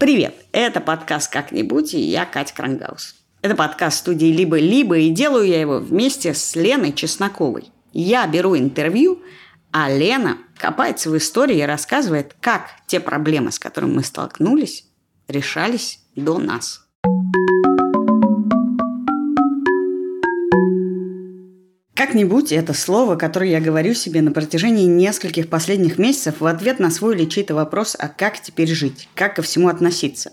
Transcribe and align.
Привет! 0.00 0.34
Это 0.52 0.80
подкаст 0.80 1.30
«Как-нибудь» 1.30 1.92
и 1.92 2.00
я 2.00 2.24
Катя 2.24 2.54
Крангаус. 2.54 3.16
Это 3.42 3.54
подкаст 3.54 3.98
студии 3.98 4.32
«Либо-либо» 4.32 4.96
и 4.96 5.10
делаю 5.10 5.46
я 5.46 5.60
его 5.60 5.78
вместе 5.78 6.32
с 6.32 6.56
Леной 6.56 6.94
Чесноковой. 6.94 7.70
Я 7.92 8.26
беру 8.26 8.56
интервью, 8.56 9.20
а 9.72 9.90
Лена 9.90 10.38
копается 10.56 11.10
в 11.10 11.18
истории 11.18 11.58
и 11.58 11.64
рассказывает, 11.64 12.34
как 12.40 12.70
те 12.86 12.98
проблемы, 12.98 13.52
с 13.52 13.58
которыми 13.58 13.96
мы 13.96 14.02
столкнулись, 14.02 14.86
решались 15.28 16.00
до 16.16 16.38
нас. 16.38 16.88
Как-нибудь 22.00 22.50
это 22.50 22.72
слово, 22.72 23.16
которое 23.16 23.50
я 23.50 23.60
говорю 23.60 23.92
себе 23.92 24.22
на 24.22 24.32
протяжении 24.32 24.86
нескольких 24.86 25.50
последних 25.50 25.98
месяцев 25.98 26.36
в 26.40 26.46
ответ 26.46 26.78
на 26.78 26.90
свой 26.90 27.26
чей-то 27.26 27.54
вопрос, 27.54 27.94
а 27.98 28.08
как 28.08 28.40
теперь 28.40 28.68
жить, 28.68 29.06
как 29.14 29.36
ко 29.36 29.42
всему 29.42 29.68
относиться. 29.68 30.32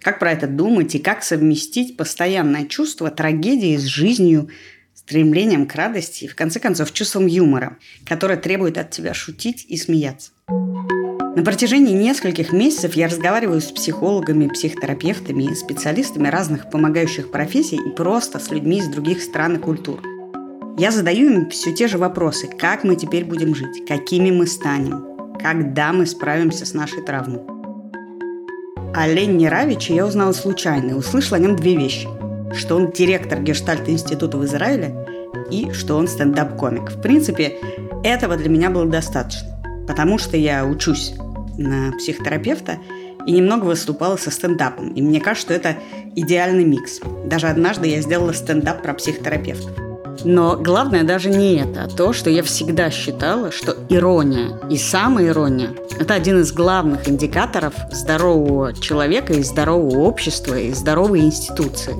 Как 0.00 0.18
про 0.18 0.32
это 0.32 0.48
думать 0.48 0.96
и 0.96 0.98
как 0.98 1.22
совместить 1.22 1.96
постоянное 1.96 2.64
чувство 2.64 3.12
трагедии 3.12 3.76
с 3.76 3.82
жизнью, 3.82 4.48
стремлением 4.92 5.68
к 5.68 5.76
радости 5.76 6.24
и, 6.24 6.26
в 6.26 6.34
конце 6.34 6.58
концов, 6.58 6.92
чувством 6.92 7.26
юмора, 7.26 7.78
которое 8.04 8.36
требует 8.36 8.76
от 8.76 8.90
тебя 8.90 9.14
шутить 9.14 9.66
и 9.68 9.76
смеяться. 9.76 10.32
На 10.48 11.44
протяжении 11.44 11.92
нескольких 11.94 12.52
месяцев 12.52 12.94
я 12.94 13.06
разговариваю 13.06 13.60
с 13.60 13.70
психологами, 13.70 14.48
психотерапевтами 14.48 15.44
и 15.44 15.54
специалистами 15.54 16.26
разных 16.26 16.68
помогающих 16.68 17.30
профессий 17.30 17.76
и 17.76 17.94
просто 17.94 18.40
с 18.40 18.50
людьми 18.50 18.78
из 18.78 18.88
других 18.88 19.22
стран 19.22 19.54
и 19.54 19.58
культур– 19.60 20.02
я 20.78 20.92
задаю 20.92 21.30
им 21.30 21.50
все 21.50 21.72
те 21.72 21.88
же 21.88 21.98
вопросы. 21.98 22.48
Как 22.48 22.84
мы 22.84 22.94
теперь 22.94 23.24
будем 23.24 23.54
жить? 23.54 23.84
Какими 23.86 24.30
мы 24.30 24.46
станем? 24.46 25.04
Когда 25.42 25.92
мы 25.92 26.06
справимся 26.06 26.64
с 26.64 26.72
нашей 26.72 27.02
травмой? 27.02 27.40
О 28.94 29.06
Ленне 29.06 29.48
Равиче 29.48 29.96
я 29.96 30.06
узнала 30.06 30.32
случайно 30.32 30.90
и 30.90 30.94
услышала 30.94 31.36
о 31.36 31.40
нем 31.40 31.56
две 31.56 31.76
вещи. 31.76 32.08
Что 32.54 32.76
он 32.76 32.92
директор 32.92 33.42
Гештальт-института 33.42 34.38
в 34.38 34.44
Израиле 34.44 34.94
и 35.50 35.72
что 35.72 35.96
он 35.96 36.06
стендап-комик. 36.06 36.92
В 36.92 37.00
принципе, 37.00 37.56
этого 38.04 38.36
для 38.36 38.48
меня 38.48 38.70
было 38.70 38.86
достаточно, 38.86 39.60
потому 39.86 40.16
что 40.16 40.36
я 40.36 40.64
учусь 40.64 41.14
на 41.58 41.92
психотерапевта 41.98 42.78
и 43.26 43.32
немного 43.32 43.64
выступала 43.64 44.16
со 44.16 44.30
стендапом. 44.30 44.94
И 44.94 45.02
мне 45.02 45.20
кажется, 45.20 45.48
что 45.48 45.54
это 45.54 45.76
идеальный 46.14 46.64
микс. 46.64 47.00
Даже 47.26 47.48
однажды 47.48 47.88
я 47.88 48.00
сделала 48.00 48.32
стендап 48.32 48.82
про 48.82 48.94
психотерапевтов. 48.94 49.87
Но 50.24 50.56
главное 50.56 51.04
даже 51.04 51.30
не 51.30 51.56
это, 51.56 51.84
а 51.84 51.88
то, 51.88 52.12
что 52.12 52.30
я 52.30 52.42
всегда 52.42 52.90
считала, 52.90 53.52
что 53.52 53.76
ирония 53.88 54.58
и 54.68 54.76
самоирония– 54.76 55.70
это 56.00 56.14
один 56.14 56.40
из 56.40 56.52
главных 56.52 57.08
индикаторов 57.08 57.74
здорового 57.92 58.74
человека 58.74 59.32
и 59.34 59.42
здорового 59.42 60.00
общества 60.00 60.58
и 60.58 60.72
здоровой 60.72 61.20
институции. 61.20 61.96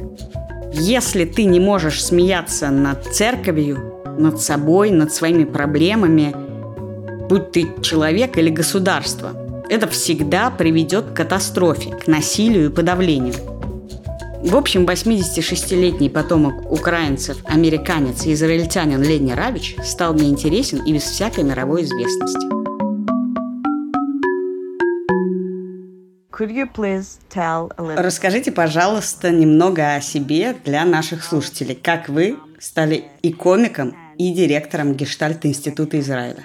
Если 0.72 1.24
ты 1.24 1.44
не 1.44 1.60
можешь 1.60 2.04
смеяться 2.04 2.70
над 2.70 3.04
церковью, 3.14 4.02
над 4.18 4.40
собой, 4.40 4.90
над 4.90 5.12
своими 5.12 5.44
проблемами, 5.44 6.34
будь 7.28 7.52
ты 7.52 7.68
человек 7.82 8.36
или 8.36 8.50
государство, 8.50 9.30
это 9.70 9.86
всегда 9.86 10.50
приведет 10.50 11.06
к 11.06 11.16
катастрофе, 11.16 11.90
к 11.90 12.06
насилию 12.06 12.66
и 12.66 12.72
подавлению– 12.72 13.34
в 14.42 14.56
общем, 14.56 14.84
86-летний 14.86 16.08
потомок 16.08 16.70
украинцев, 16.70 17.38
американец 17.44 18.24
и 18.24 18.32
израильтянин 18.32 19.02
Ленни 19.02 19.32
Равич 19.32 19.76
стал 19.82 20.14
мне 20.14 20.28
интересен 20.28 20.82
и 20.84 20.92
без 20.92 21.02
всякой 21.02 21.42
мировой 21.42 21.82
известности. 21.82 22.46
Расскажите, 27.96 28.52
пожалуйста, 28.52 29.30
немного 29.30 29.96
о 29.96 30.00
себе 30.00 30.54
для 30.64 30.84
наших 30.84 31.24
слушателей. 31.24 31.74
Как 31.74 32.08
вы 32.08 32.36
стали 32.60 33.06
и 33.22 33.32
комиком, 33.32 33.96
и 34.18 34.32
директором 34.32 34.94
Гештальт-института 34.94 35.98
Израиля? 35.98 36.44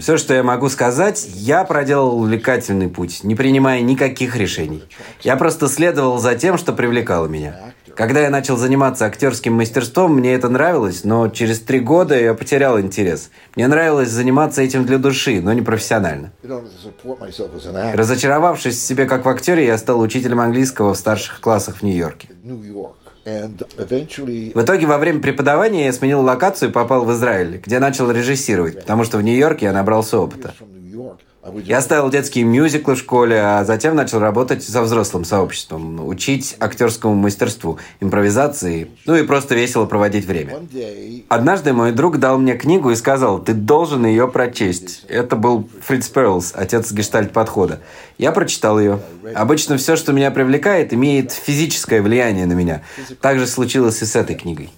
Все, 0.00 0.16
что 0.16 0.34
я 0.34 0.42
могу 0.42 0.68
сказать, 0.68 1.24
я 1.34 1.64
проделал 1.64 2.16
увлекательный 2.18 2.88
путь, 2.88 3.22
не 3.22 3.36
принимая 3.36 3.80
никаких 3.80 4.36
решений. 4.36 4.82
Я 5.22 5.36
просто 5.36 5.68
следовал 5.68 6.18
за 6.18 6.34
тем, 6.34 6.58
что 6.58 6.72
привлекало 6.72 7.26
меня. 7.28 7.74
Когда 7.94 8.20
я 8.22 8.30
начал 8.30 8.56
заниматься 8.56 9.04
актерским 9.06 9.52
мастерством, 9.52 10.16
мне 10.16 10.34
это 10.34 10.48
нравилось, 10.48 11.04
но 11.04 11.28
через 11.28 11.60
три 11.60 11.78
года 11.78 12.18
я 12.18 12.34
потерял 12.34 12.80
интерес. 12.80 13.30
Мне 13.54 13.68
нравилось 13.68 14.10
заниматься 14.10 14.62
этим 14.62 14.84
для 14.84 14.98
души, 14.98 15.40
но 15.40 15.52
не 15.52 15.62
профессионально. 15.62 16.32
Разочаровавшись 17.94 18.76
в 18.76 18.80
себе 18.80 19.06
как 19.06 19.24
в 19.24 19.28
актере, 19.28 19.64
я 19.64 19.78
стал 19.78 20.00
учителем 20.00 20.40
английского 20.40 20.94
в 20.94 20.98
старших 20.98 21.40
классах 21.40 21.76
в 21.76 21.82
Нью-Йорке. 21.82 22.28
В 24.54 24.62
итоге 24.62 24.86
во 24.86 24.98
время 24.98 25.20
преподавания 25.20 25.86
я 25.86 25.92
сменил 25.92 26.20
локацию 26.20 26.68
и 26.68 26.72
попал 26.72 27.04
в 27.04 27.12
Израиль, 27.12 27.60
где 27.64 27.78
начал 27.78 28.10
режиссировать, 28.10 28.80
потому 28.80 29.04
что 29.04 29.18
в 29.18 29.22
Нью-Йорке 29.22 29.66
я 29.66 29.72
набрался 29.72 30.18
опыта. 30.18 30.54
Я 31.64 31.82
ставил 31.82 32.08
детские 32.10 32.44
мюзиклы 32.44 32.94
в 32.94 32.98
школе, 32.98 33.38
а 33.40 33.64
затем 33.64 33.94
начал 33.94 34.18
работать 34.18 34.62
со 34.62 34.80
взрослым 34.82 35.24
сообществом, 35.24 36.06
учить 36.06 36.56
актерскому 36.58 37.14
мастерству, 37.14 37.78
импровизации, 38.00 38.90
ну 39.04 39.14
и 39.14 39.24
просто 39.24 39.54
весело 39.54 39.84
проводить 39.84 40.24
время. 40.24 40.60
Однажды 41.28 41.72
мой 41.72 41.92
друг 41.92 42.18
дал 42.18 42.38
мне 42.38 42.54
книгу 42.54 42.90
и 42.90 42.94
сказал, 42.94 43.40
ты 43.40 43.52
должен 43.52 44.06
ее 44.06 44.26
прочесть. 44.26 45.04
Это 45.08 45.36
был 45.36 45.68
Фриц 45.82 46.08
Перлс, 46.08 46.52
отец 46.54 46.90
гештальт-подхода. 46.92 47.80
Я 48.16 48.32
прочитал 48.32 48.80
ее. 48.80 49.00
Обычно 49.34 49.76
все, 49.76 49.96
что 49.96 50.12
меня 50.12 50.30
привлекает, 50.30 50.94
имеет 50.94 51.32
физическое 51.32 52.00
влияние 52.00 52.46
на 52.46 52.54
меня. 52.54 52.82
Так 53.20 53.38
же 53.38 53.46
случилось 53.46 54.00
и 54.00 54.06
с 54.06 54.16
этой 54.16 54.34
книгой. 54.34 54.70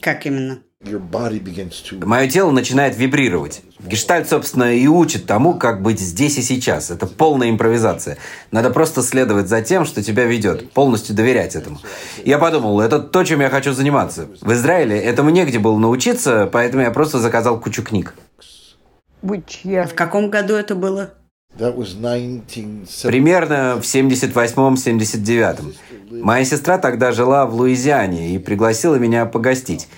Как 0.00 0.26
именно? 0.26 0.60
Мое 2.04 2.28
тело 2.28 2.52
начинает 2.52 2.96
вибрировать. 2.96 3.62
Гештальт, 3.80 4.28
собственно, 4.28 4.72
и 4.72 4.86
учит 4.86 5.26
тому, 5.26 5.54
как 5.54 5.82
быть 5.82 5.98
здесь 5.98 6.38
и 6.38 6.42
сейчас. 6.42 6.92
Это 6.92 7.06
полная 7.06 7.50
импровизация. 7.50 8.16
Надо 8.52 8.70
просто 8.70 9.02
следовать 9.02 9.48
за 9.48 9.60
тем, 9.60 9.84
что 9.84 10.04
тебя 10.04 10.24
ведет, 10.26 10.70
полностью 10.70 11.16
доверять 11.16 11.56
этому. 11.56 11.80
Я 12.24 12.38
подумал, 12.38 12.80
это 12.80 13.00
то, 13.00 13.24
чем 13.24 13.40
я 13.40 13.50
хочу 13.50 13.72
заниматься. 13.72 14.28
В 14.40 14.52
Израиле 14.52 14.96
этому 14.96 15.30
негде 15.30 15.58
было 15.58 15.76
научиться, 15.76 16.48
поэтому 16.50 16.84
я 16.84 16.92
просто 16.92 17.18
заказал 17.18 17.58
кучу 17.58 17.82
книг. 17.82 18.14
В 19.20 19.94
каком 19.96 20.30
году 20.30 20.54
это 20.54 20.76
было? 20.76 21.10
Примерно 23.02 23.76
в 23.76 23.84
78-79. 23.84 25.74
Моя 26.10 26.44
сестра 26.44 26.78
тогда 26.78 27.10
жила 27.10 27.46
в 27.46 27.54
Луизиане 27.54 28.34
и 28.34 28.38
пригласила 28.38 28.94
меня 28.94 29.26
погостить. 29.26 29.88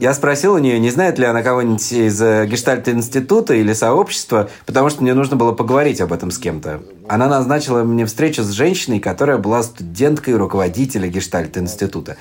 Я 0.00 0.14
спросил 0.14 0.54
у 0.54 0.58
нее, 0.58 0.78
не 0.78 0.90
знает 0.90 1.18
ли 1.18 1.24
она 1.24 1.42
кого-нибудь 1.42 1.92
из 1.92 2.20
э, 2.20 2.46
Гештальт-института 2.46 3.54
или 3.54 3.72
сообщества, 3.72 4.50
потому 4.66 4.90
что 4.90 5.02
мне 5.02 5.14
нужно 5.14 5.36
было 5.36 5.52
поговорить 5.52 6.00
об 6.00 6.12
этом 6.12 6.30
с 6.30 6.38
кем-то. 6.38 6.82
Она 7.08 7.28
назначила 7.28 7.82
мне 7.82 8.06
встречу 8.06 8.42
с 8.42 8.50
женщиной, 8.50 9.00
которая 9.00 9.38
была 9.38 9.62
студенткой 9.62 10.36
руководителя 10.36 11.08
Гештальт-института. 11.08 12.16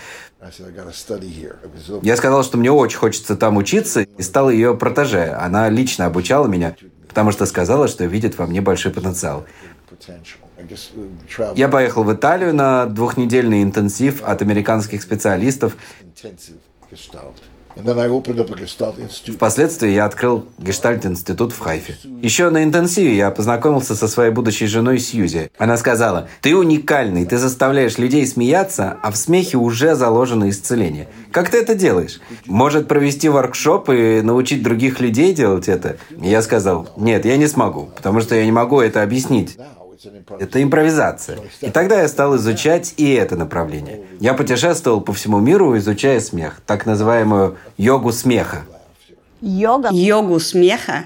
Я 2.01 2.17
сказал, 2.17 2.43
что 2.43 2.57
мне 2.57 2.71
очень 2.71 2.97
хочется 2.97 3.35
там 3.35 3.57
учиться, 3.57 4.01
и 4.01 4.21
стал 4.21 4.49
ее 4.49 4.75
протеже. 4.75 5.35
Она 5.39 5.69
лично 5.69 6.05
обучала 6.05 6.47
меня, 6.47 6.75
потому 7.07 7.31
что 7.31 7.45
сказала, 7.45 7.87
что 7.87 8.05
видит 8.05 8.37
во 8.37 8.45
мне 8.45 8.61
большой 8.61 8.91
потенциал. 8.91 9.45
Я 11.55 11.67
поехал 11.67 12.03
в 12.03 12.13
Италию 12.13 12.53
на 12.53 12.85
двухнедельный 12.85 13.63
интенсив 13.63 14.21
от 14.23 14.41
американских 14.41 15.01
специалистов. 15.01 15.75
Впоследствии 19.35 19.89
я 19.89 20.05
открыл 20.05 20.45
гештальт-институт 20.59 21.53
в 21.53 21.59
Хайфе. 21.59 21.97
Еще 22.21 22.49
на 22.51 22.63
интенсиве 22.63 23.15
я 23.15 23.31
познакомился 23.31 23.95
со 23.95 24.07
своей 24.07 24.31
будущей 24.31 24.67
женой 24.67 24.99
Сьюзи. 24.99 25.49
Она 25.57 25.77
сказала, 25.77 26.27
ты 26.41 26.55
уникальный, 26.55 27.25
ты 27.25 27.37
заставляешь 27.37 27.97
людей 27.97 28.27
смеяться, 28.27 28.97
а 29.01 29.11
в 29.11 29.17
смехе 29.17 29.57
уже 29.57 29.95
заложено 29.95 30.49
исцеление. 30.49 31.07
Как 31.31 31.49
ты 31.49 31.57
это 31.57 31.73
делаешь? 31.73 32.21
Может 32.45 32.87
провести 32.87 33.27
воркшоп 33.27 33.89
и 33.89 34.21
научить 34.21 34.61
других 34.61 34.99
людей 34.99 35.33
делать 35.33 35.67
это? 35.67 35.97
я 36.11 36.41
сказал, 36.43 36.89
нет, 36.95 37.25
я 37.25 37.37
не 37.37 37.47
смогу, 37.47 37.89
потому 37.95 38.21
что 38.21 38.35
я 38.35 38.45
не 38.45 38.51
могу 38.51 38.81
это 38.81 39.01
объяснить. 39.01 39.57
Это 40.39 40.61
импровизация. 40.61 41.39
И 41.61 41.69
тогда 41.69 42.01
я 42.01 42.07
стал 42.07 42.35
изучать 42.35 42.93
и 42.97 43.13
это 43.13 43.35
направление. 43.35 44.03
Я 44.19 44.33
путешествовал 44.33 45.01
по 45.01 45.13
всему 45.13 45.39
миру, 45.39 45.77
изучая 45.77 46.19
смех, 46.19 46.61
так 46.65 46.85
называемую 46.85 47.57
йогу 47.77 48.11
смеха. 48.11 48.63
Йога? 49.41 49.89
Йогу 49.91 50.39
смеха? 50.39 51.05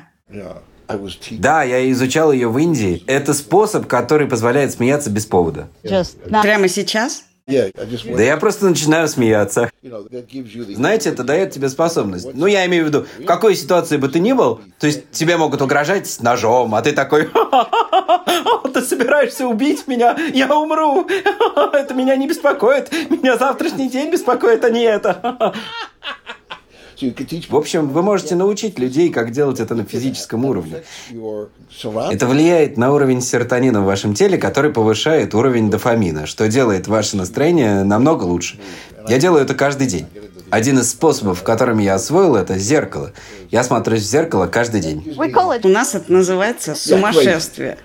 Да, 1.31 1.63
я 1.63 1.91
изучал 1.91 2.31
ее 2.31 2.47
в 2.47 2.57
Индии. 2.57 3.03
Это 3.07 3.33
способ, 3.33 3.87
который 3.87 4.27
позволяет 4.27 4.71
смеяться 4.71 5.09
без 5.09 5.25
повода. 5.25 5.67
Прямо 6.41 6.67
сейчас? 6.67 7.23
Да 7.47 8.23
я 8.23 8.35
просто 8.35 8.67
начинаю 8.67 9.07
смеяться. 9.07 9.69
Знаете, 9.81 11.09
это 11.09 11.23
дает 11.23 11.51
тебе 11.51 11.69
способность. 11.69 12.27
Ну, 12.33 12.45
я 12.45 12.65
имею 12.65 12.83
в 12.83 12.87
виду, 12.87 13.05
в 13.19 13.25
какой 13.25 13.55
ситуации 13.55 13.95
бы 13.95 14.09
ты 14.09 14.19
ни 14.19 14.33
был, 14.33 14.59
то 14.79 14.87
есть 14.87 15.09
тебе 15.11 15.37
могут 15.37 15.61
угрожать 15.61 16.17
ножом, 16.19 16.75
а 16.75 16.81
ты 16.81 16.91
такой, 16.91 17.29
ты 18.73 18.81
собираешься 18.81 19.47
убить 19.47 19.87
меня, 19.87 20.17
я 20.33 20.53
умру. 20.55 21.07
Это 21.73 21.93
меня 21.93 22.15
не 22.15 22.27
беспокоит, 22.27 22.91
меня 23.09 23.37
завтрашний 23.37 23.89
день 23.89 24.11
беспокоит, 24.11 24.63
а 24.63 24.69
не 24.69 24.83
это. 24.83 25.53
В 26.99 27.55
общем, 27.55 27.89
вы 27.89 28.01
можете 28.01 28.35
научить 28.35 28.79
людей, 28.79 29.09
как 29.11 29.29
делать 29.29 29.59
это 29.59 29.75
на 29.75 29.83
физическом 29.83 30.45
уровне. 30.45 30.83
Это 32.11 32.25
влияет 32.25 32.75
на 32.77 32.91
уровень 32.91 33.21
серотонина 33.21 33.81
в 33.81 33.85
вашем 33.85 34.15
теле, 34.15 34.39
который 34.39 34.71
повышает 34.71 35.35
уровень 35.35 35.69
дофамина, 35.69 36.25
что 36.25 36.47
делает 36.47 36.87
ваше 36.87 37.15
настроение 37.15 37.83
намного 37.83 38.23
лучше. 38.23 38.59
Я 39.07 39.19
делаю 39.19 39.43
это 39.43 39.53
каждый 39.53 39.85
день. 39.85 40.07
Один 40.49 40.79
из 40.79 40.91
способов, 40.91 41.43
которыми 41.43 41.83
я 41.83 41.95
освоил 41.95 42.35
это, 42.35 42.57
зеркало. 42.57 43.11
Я 43.51 43.63
смотрюсь 43.63 44.03
в 44.03 44.05
зеркало 44.05 44.47
каждый 44.47 44.81
день. 44.81 45.15
У 45.17 45.67
нас 45.67 45.95
это 45.95 46.11
называется 46.11 46.75
сумасшествие. 46.75 47.77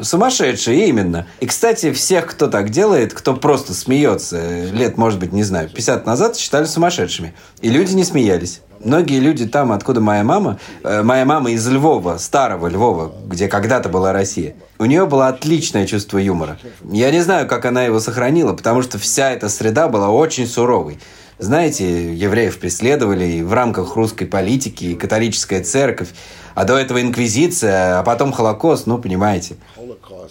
Сумасшедшие, 0.00 0.88
именно. 0.88 1.26
И, 1.40 1.46
кстати, 1.46 1.92
всех, 1.92 2.26
кто 2.26 2.48
так 2.48 2.70
делает, 2.70 3.14
кто 3.14 3.34
просто 3.34 3.72
смеется, 3.74 4.64
лет, 4.66 4.98
может 4.98 5.18
быть, 5.18 5.32
не 5.32 5.42
знаю, 5.42 5.68
50 5.68 6.06
назад 6.06 6.36
считали 6.36 6.64
сумасшедшими. 6.64 7.34
И 7.60 7.70
люди 7.70 7.94
не 7.94 8.04
смеялись. 8.04 8.60
Многие 8.84 9.20
люди 9.20 9.46
там, 9.46 9.70
откуда 9.70 10.00
моя 10.00 10.24
мама, 10.24 10.58
э, 10.82 11.02
моя 11.02 11.24
мама 11.24 11.52
из 11.52 11.66
Львова, 11.68 12.18
старого 12.18 12.66
Львова, 12.66 13.12
где 13.26 13.46
когда-то 13.46 13.88
была 13.88 14.12
Россия, 14.12 14.56
у 14.78 14.86
нее 14.86 15.06
было 15.06 15.28
отличное 15.28 15.86
чувство 15.86 16.18
юмора. 16.18 16.58
Я 16.90 17.10
не 17.12 17.20
знаю, 17.20 17.46
как 17.46 17.64
она 17.64 17.84
его 17.84 18.00
сохранила, 18.00 18.54
потому 18.54 18.82
что 18.82 18.98
вся 18.98 19.30
эта 19.30 19.48
среда 19.48 19.88
была 19.88 20.10
очень 20.10 20.48
суровой. 20.48 20.98
Знаете, 21.42 22.14
евреев 22.14 22.56
преследовали 22.60 23.24
и 23.24 23.42
в 23.42 23.52
рамках 23.52 23.96
русской 23.96 24.26
политики, 24.26 24.84
и 24.84 24.94
католическая 24.94 25.64
церковь, 25.64 26.10
а 26.54 26.64
до 26.64 26.78
этого 26.78 27.02
инквизиция, 27.02 27.98
а 27.98 28.04
потом 28.04 28.32
Холокост, 28.32 28.86
ну, 28.86 28.98
понимаете. 28.98 29.56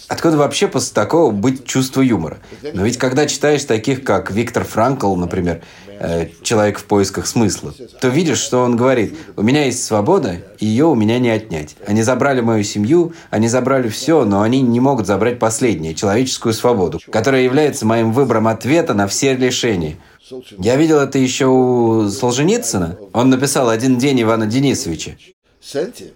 Откуда 0.07 0.37
вообще 0.37 0.69
после 0.69 0.93
такого 0.93 1.31
быть 1.31 1.65
чувство 1.65 2.01
юмора? 2.01 2.37
Но 2.73 2.85
ведь 2.85 2.97
когда 2.97 3.25
читаешь 3.25 3.65
таких, 3.65 4.05
как 4.05 4.31
Виктор 4.31 4.63
Франкл, 4.63 5.13
например, 5.15 5.61
э, 5.99 6.27
«Человек 6.43 6.79
в 6.79 6.85
поисках 6.85 7.27
смысла», 7.27 7.73
то 7.99 8.07
видишь, 8.07 8.39
что 8.39 8.63
он 8.63 8.77
говорит, 8.77 9.13
«У 9.35 9.41
меня 9.41 9.65
есть 9.65 9.83
свобода, 9.83 10.37
и 10.59 10.65
ее 10.65 10.85
у 10.85 10.95
меня 10.95 11.19
не 11.19 11.29
отнять. 11.29 11.75
Они 11.85 12.03
забрали 12.03 12.39
мою 12.39 12.63
семью, 12.63 13.13
они 13.29 13.49
забрали 13.49 13.89
все, 13.89 14.23
но 14.23 14.43
они 14.43 14.61
не 14.61 14.79
могут 14.79 15.07
забрать 15.07 15.39
последнее, 15.39 15.93
человеческую 15.93 16.53
свободу, 16.53 17.01
которая 17.11 17.41
является 17.41 17.85
моим 17.85 18.13
выбором 18.13 18.47
ответа 18.47 18.93
на 18.93 19.07
все 19.07 19.33
лишения». 19.35 19.97
Я 20.57 20.75
видел 20.75 20.99
это 20.99 21.17
еще 21.17 21.45
у 21.47 22.09
Солженицына. 22.09 22.97
Он 23.13 23.29
написал 23.29 23.69
«Один 23.69 23.97
день 23.97 24.21
Ивана 24.21 24.45
Денисовича». 24.45 25.17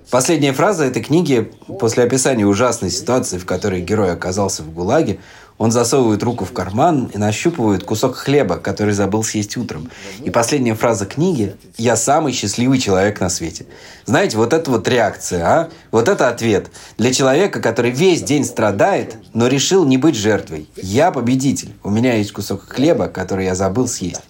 Последняя 0.09 0.53
фраза 0.53 0.85
этой 0.85 1.03
книги, 1.03 1.51
после 1.79 2.03
описания 2.03 2.45
ужасной 2.45 2.89
ситуации, 2.89 3.38
в 3.38 3.45
которой 3.45 3.81
герой 3.81 4.12
оказался 4.12 4.63
в 4.63 4.73
ГУЛАГе, 4.73 5.19
он 5.57 5.72
засовывает 5.72 6.22
руку 6.24 6.44
в 6.44 6.52
карман 6.52 7.10
и 7.13 7.18
нащупывает 7.18 7.84
кусок 7.84 8.16
хлеба, 8.16 8.57
который 8.57 8.94
забыл 8.94 9.24
съесть 9.24 9.56
утром. 9.57 9.90
И 10.24 10.30
последняя 10.30 10.75
фраза 10.75 11.06
книги 11.06 11.56
«Я 11.78 11.96
самый 11.96 12.34
счастливый 12.34 12.78
человек 12.78 13.22
на 13.22 13.30
свете». 13.30 13.66
Знаете, 14.06 14.38
вот 14.38 14.54
это 14.54 14.69
вот 14.69 14.88
реакция, 14.88 15.46
а? 15.46 15.69
Вот 15.92 16.10
это 16.10 16.28
ответ. 16.28 16.69
Для 16.98 17.13
человека, 17.13 17.62
который 17.62 17.92
весь 17.92 18.22
день 18.22 18.44
страдает, 18.44 19.18
но 19.34 19.48
решил 19.48 19.86
не 19.86 19.98
быть 19.98 20.16
жертвой. 20.16 20.69
Я 20.75 21.12
победитель. 21.12 21.74
У 21.84 21.90
меня 21.90 22.16
есть 22.16 22.31
кусок 22.34 22.68
хлеба, 22.68 23.08
который 23.08 23.46
я 23.46 23.56
забыл 23.56 23.88
съесть. 23.88 24.22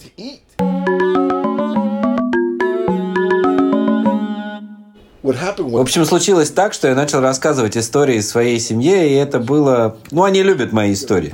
В 5.78 5.82
общем, 5.82 6.06
случилось 6.06 6.50
так, 6.52 6.74
что 6.74 6.88
я 6.88 6.96
начал 6.96 7.22
рассказывать 7.22 7.78
истории 7.78 8.20
своей 8.22 8.60
семье, 8.60 9.10
и 9.10 9.14
это 9.14 9.40
было... 9.40 9.98
Ну, 10.12 10.24
они 10.24 10.44
любят 10.44 10.72
мои 10.72 10.94
истории. 10.94 11.34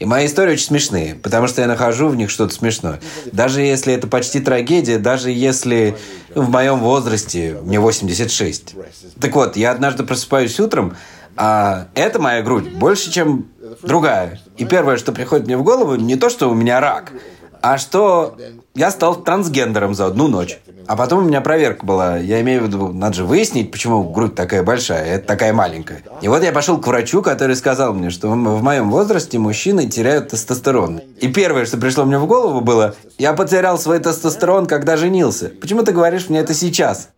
И 0.00 0.06
мои 0.06 0.26
истории 0.26 0.54
очень 0.54 0.64
смешные, 0.64 1.14
потому 1.14 1.46
что 1.46 1.60
я 1.60 1.68
нахожу 1.68 2.08
в 2.08 2.16
них 2.16 2.30
что-то 2.30 2.54
смешное. 2.54 3.00
Даже 3.32 3.60
если 3.60 3.92
это 3.92 4.06
почти 4.06 4.40
трагедия, 4.40 4.98
даже 4.98 5.30
если 5.30 5.94
ну, 6.34 6.42
в 6.42 6.50
моем 6.50 6.78
возрасте, 6.80 7.58
мне 7.62 7.78
86. 7.78 8.76
Так 9.20 9.34
вот, 9.34 9.56
я 9.56 9.72
однажды 9.72 10.04
просыпаюсь 10.04 10.58
утром, 10.58 10.96
а 11.36 11.88
это 11.94 12.18
моя 12.18 12.40
грудь 12.40 12.70
больше, 12.72 13.12
чем 13.12 13.48
другая. 13.82 14.40
И 14.56 14.64
первое, 14.64 14.96
что 14.96 15.12
приходит 15.12 15.46
мне 15.46 15.58
в 15.58 15.62
голову, 15.62 15.96
не 15.96 16.16
то, 16.16 16.30
что 16.30 16.48
у 16.48 16.54
меня 16.54 16.80
рак, 16.80 17.12
а 17.60 17.76
что 17.76 18.38
я 18.74 18.90
стал 18.90 19.16
трансгендером 19.16 19.94
за 19.94 20.06
одну 20.06 20.28
ночь. 20.28 20.58
А 20.90 20.96
потом 20.96 21.20
у 21.20 21.22
меня 21.22 21.40
проверка 21.40 21.86
была. 21.86 22.16
Я 22.16 22.40
имею 22.40 22.62
в 22.62 22.66
виду, 22.66 22.88
надо 22.88 23.14
же 23.14 23.24
выяснить, 23.24 23.70
почему 23.70 24.02
грудь 24.02 24.34
такая 24.34 24.64
большая, 24.64 25.04
это 25.04 25.24
такая 25.24 25.52
маленькая. 25.52 26.02
И 26.20 26.26
вот 26.26 26.42
я 26.42 26.50
пошел 26.50 26.80
к 26.80 26.86
врачу, 26.88 27.22
который 27.22 27.54
сказал 27.54 27.94
мне, 27.94 28.10
что 28.10 28.28
в 28.28 28.34
моем 28.34 28.90
возрасте 28.90 29.38
мужчины 29.38 29.86
теряют 29.86 30.30
тестостерон. 30.30 31.00
И 31.20 31.28
первое, 31.28 31.64
что 31.64 31.76
пришло 31.76 32.04
мне 32.04 32.18
в 32.18 32.26
голову 32.26 32.60
было, 32.60 32.96
я 33.18 33.34
потерял 33.34 33.78
свой 33.78 34.00
тестостерон, 34.00 34.66
когда 34.66 34.96
женился. 34.96 35.52
Почему 35.60 35.84
ты 35.84 35.92
говоришь 35.92 36.28
мне 36.28 36.40
это 36.40 36.54
сейчас? 36.54 37.10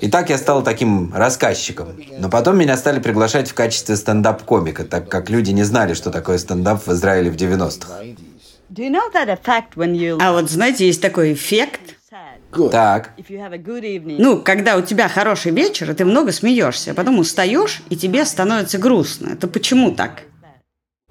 И 0.00 0.10
так 0.10 0.30
я 0.30 0.36
стал 0.36 0.64
таким 0.64 1.14
рассказчиком. 1.14 1.90
Но 2.18 2.28
потом 2.28 2.58
меня 2.58 2.76
стали 2.76 2.98
приглашать 2.98 3.48
в 3.48 3.54
качестве 3.54 3.94
стендап-комика, 3.94 4.82
так 4.82 5.08
как 5.08 5.30
люди 5.30 5.52
не 5.52 5.62
знали, 5.62 5.94
что 5.94 6.10
такое 6.10 6.36
стендап 6.36 6.84
в 6.84 6.90
Израиле 6.90 7.30
в 7.30 7.36
90-х. 7.36 8.02
А 10.20 10.32
вот 10.32 10.50
знаете, 10.50 10.84
есть 10.84 11.00
такой 11.00 11.34
эффект, 11.34 11.80
так. 12.70 13.10
Ну, 14.18 14.40
когда 14.40 14.76
у 14.76 14.82
тебя 14.82 15.08
хороший 15.08 15.52
вечер, 15.52 15.90
и 15.90 15.94
ты 15.94 16.04
много 16.04 16.32
смеешься, 16.32 16.92
а 16.92 16.94
потом 16.94 17.18
устаешь, 17.18 17.82
и 17.90 17.96
тебе 17.96 18.24
становится 18.24 18.78
грустно. 18.78 19.30
Это 19.30 19.48
почему 19.48 19.92
так? 19.92 20.22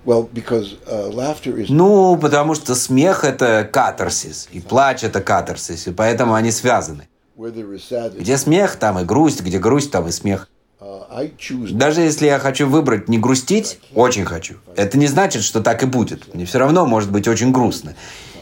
Uh, 0.03 1.65
ну, 1.69 2.17
потому 2.17 2.55
что 2.55 2.73
смех– 2.73 3.23
это 3.25 3.69
катарсис, 3.71 4.49
и 4.51 4.59
плач– 4.59 5.03
это 5.03 5.21
катарсис, 5.21 5.87
и 5.87 5.91
поэтому 5.91 6.33
они 6.33 6.51
связаны. 6.51 7.07
Где 7.37 8.37
смех, 8.37 8.75
там 8.77 8.99
и 8.99 9.03
грусть, 9.03 9.41
где 9.41 9.59
грусть, 9.59 9.91
там 9.91 10.07
и 10.07 10.11
смех. 10.11 10.49
Uh, 10.79 11.71
Даже 11.71 12.01
если 12.01 12.25
я 12.25 12.39
хочу 12.39 12.67
выбрать 12.67 13.09
не 13.09 13.19
грустить, 13.19 13.79
очень 13.93 14.25
хочу. 14.25 14.55
Это 14.75 14.97
не 14.97 15.05
значит, 15.05 15.43
что 15.43 15.61
так 15.61 15.83
и 15.83 15.85
будет. 15.85 16.33
Мне 16.33 16.45
все 16.45 16.57
равно 16.57 16.87
может 16.87 17.11
быть 17.11 17.27
очень 17.27 17.51
грустно. 17.51 17.93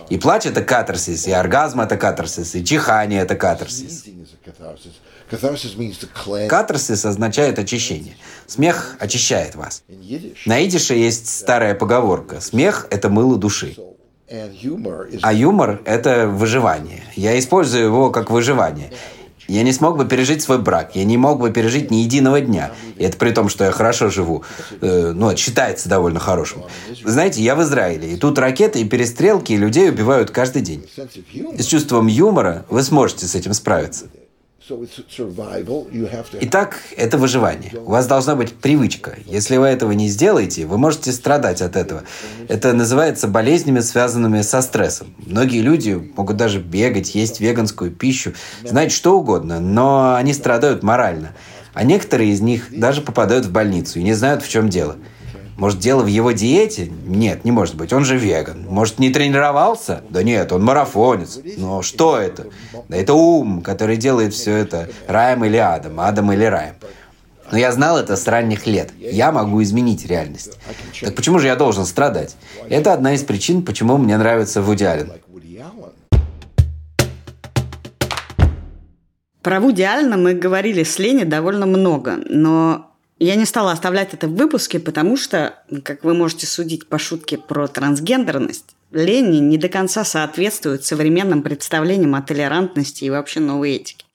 И 0.10 0.18
плач– 0.18 0.46
это 0.48 0.62
катарсис, 0.64 1.28
и 1.28 1.32
оргазм– 1.32 1.82
это 1.82 1.98
катарсис, 1.98 2.56
и 2.56 2.66
чихание– 2.66 3.22
это 3.22 3.36
катарсис. 3.36 4.06
Катарсис 6.48 7.06
означает 7.06 7.60
очищение. 7.60 8.16
Смех 8.48 8.96
очищает 9.00 9.56
вас. 9.56 9.84
На 10.46 10.66
идише 10.66 10.96
есть 10.96 11.30
старая 11.30 11.76
поговорка 11.76 12.42
«Смех– 12.42 12.88
это 12.90 13.10
мыло 13.10 13.38
души». 13.38 13.76
А 15.22 15.34
юмор– 15.34 15.82
это 15.86 16.28
выживание. 16.28 17.04
Я 17.16 17.38
использую 17.38 17.84
его 17.84 18.12
как 18.12 18.30
выживание. 18.30 18.92
Я 19.50 19.64
не 19.64 19.74
смог 19.74 19.98
бы 19.98 20.06
пережить 20.06 20.44
свой 20.44 20.60
брак, 20.60 20.92
я 20.96 21.04
не 21.04 21.18
мог 21.18 21.40
бы 21.40 21.52
пережить 21.52 21.90
ни 21.90 21.98
единого 21.98 22.40
дня. 22.40 22.72
И 22.98 23.04
это 23.04 23.18
при 23.18 23.32
том, 23.32 23.50
что 23.50 23.64
я 23.66 23.72
хорошо 23.72 24.10
живу. 24.10 24.44
Э, 24.82 25.12
ну, 25.14 25.36
считается 25.36 25.90
довольно 25.90 26.20
хорошим. 26.20 26.64
знаете, 27.04 27.42
я 27.42 27.56
в 27.56 27.64
Израиле, 27.64 28.14
и 28.14 28.16
тут 28.16 28.38
ракеты 28.38 28.80
и 28.80 28.86
перестрелки, 28.86 29.54
и 29.54 29.58
людей 29.58 29.90
убивают 29.90 30.30
каждый 30.30 30.62
день. 30.62 30.86
с 31.58 31.66
чувством 31.66 32.08
юмора 32.08 32.66
вы 32.70 32.84
сможете 32.84 33.26
с 33.26 33.36
этим 33.36 33.54
справиться. 33.54 34.06
Итак, 36.42 36.80
это 36.96 37.18
выживание. 37.18 37.72
У 37.76 37.90
вас 37.92 38.08
должна 38.08 38.36
быть 38.36 38.54
привычка. 38.54 39.18
Если 39.26 39.58
вы 39.58 39.66
этого 39.66 39.92
не 39.94 40.10
сделаете, 40.10 40.66
вы 40.66 40.78
можете 40.78 41.12
страдать 41.12 41.62
от 41.62 41.76
этого. 41.76 42.04
Это 42.48 42.74
называется 42.74 43.28
болезнями, 43.28 43.80
связанными 43.80 44.42
со 44.42 44.62
стрессом. 44.62 45.16
Многие 45.26 45.62
люди 45.62 46.12
могут 46.16 46.38
даже 46.38 46.60
бегать, 46.60 47.16
есть 47.16 47.40
веганскую 47.40 47.92
пищу, 47.92 48.34
знать 48.64 48.92
что 48.92 49.18
угодно, 49.18 49.60
но 49.60 50.16
они 50.16 50.34
страдают 50.34 50.84
морально. 50.84 51.34
А 51.74 51.84
некоторые 51.84 52.32
из 52.32 52.42
них 52.42 52.68
даже 52.72 53.02
попадают 53.02 53.46
в 53.46 53.52
больницу 53.52 54.00
и 54.00 54.04
не 54.04 54.14
знают, 54.14 54.44
в 54.44 54.50
чем 54.50 54.70
дело. 54.70 54.98
Может, 55.60 55.80
дело 55.80 56.04
в 56.04 56.08
его 56.08 56.32
диете? 56.32 56.90
Нет, 57.06 57.44
не 57.44 57.52
может 57.52 57.76
быть. 57.76 57.92
Он 57.92 58.06
же 58.06 58.18
веган. 58.18 58.66
Может, 58.70 58.98
не 58.98 59.10
тренировался? 59.10 60.02
Да 60.10 60.24
нет, 60.24 60.54
он 60.54 60.64
марафонец. 60.64 61.38
Но 61.58 61.82
что 61.82 62.18
это? 62.18 62.48
Да 62.88 62.96
это 62.96 63.14
ум, 63.14 63.62
который 63.62 63.98
делает 63.98 64.34
все 64.34 64.56
это 64.56 64.90
раем 65.08 65.44
или 65.44 65.58
адом, 65.58 66.00
адом 66.00 66.32
или 66.32 66.46
раем. 66.46 66.76
Но 67.52 67.58
я 67.58 67.74
знал 67.74 67.98
это 67.98 68.16
с 68.16 68.26
ранних 68.26 68.68
лет. 68.68 68.92
Я 68.98 69.34
могу 69.34 69.62
изменить 69.62 70.06
реальность. 70.06 70.58
Так 71.02 71.16
почему 71.16 71.40
же 71.40 71.48
я 71.48 71.58
должен 71.58 71.86
страдать? 71.86 72.38
Это 72.70 72.94
одна 72.94 73.14
из 73.14 73.24
причин, 73.24 73.64
почему 73.64 73.98
мне 73.98 74.18
нравится 74.18 74.62
Вуди 74.62 74.86
Аллен. 74.86 75.12
Про 79.42 79.60
Вуди 79.60 79.82
Аллена 79.82 80.16
мы 80.16 80.36
говорили 80.36 80.84
с 80.84 81.00
Леней 81.00 81.26
довольно 81.26 81.66
много, 81.66 82.18
но 82.30 82.89
Я 83.20 83.36
не 83.36 83.46
стала 83.46 83.74
оставлять 83.74 84.14
это 84.14 84.28
в 84.28 84.36
выпуске, 84.36 84.80
потому 84.80 85.18
что, 85.18 85.62
как 85.84 86.06
вы 86.06 86.14
можете 86.14 86.48
судить 86.48 86.88
по 86.88 86.98
шутке 86.98 87.38
про 87.38 87.68
трансгендерность, 87.68 88.76
Ленни 88.92 89.38
не 89.38 89.58
до 89.58 89.68
конца 89.68 90.06
соответствует 90.06 90.86
современным 90.86 91.44
представлениям 91.44 92.16
о 92.16 92.22
толерантности 92.22 93.04
и 93.04 93.10
вообще 93.10 93.42
новой 93.42 93.76
этике. 93.76 94.06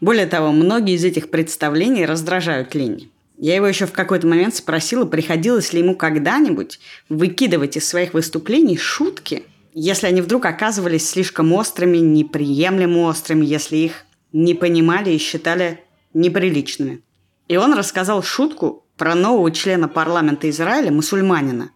Более 0.00 0.26
того, 0.26 0.52
многие 0.52 0.94
из 0.94 1.04
этих 1.04 1.30
представлений 1.30 2.04
раздражают 2.04 2.74
Ленни. 2.74 3.10
Я 3.38 3.56
его 3.56 3.66
еще 3.66 3.86
в 3.86 3.92
какой-то 3.92 4.26
момент 4.26 4.54
спросила, 4.54 5.06
приходилось 5.06 5.72
ли 5.72 5.80
ему 5.80 5.96
когда-нибудь 5.96 6.80
выкидывать 7.08 7.76
из 7.76 7.88
своих 7.88 8.12
выступлений 8.12 8.76
шутки, 8.76 9.44
если 9.72 10.06
они 10.06 10.20
вдруг 10.20 10.44
оказывались 10.44 11.08
слишком 11.08 11.52
острыми, 11.54 11.96
неприемлемо 11.96 13.08
острыми, 13.08 13.46
если 13.46 13.78
их 13.78 14.04
не 14.32 14.54
понимали 14.54 15.10
и 15.10 15.18
считали 15.18 15.80
неприличными. 16.12 17.02
И 17.48 17.56
он 17.56 17.74
рассказал 17.74 18.22
шутку 18.22 18.86
про 18.96 19.14
нового 19.14 19.50
члена 19.50 19.88
парламента 19.88 20.48
Израиля, 20.48 20.90
мусульманина, 20.90 21.70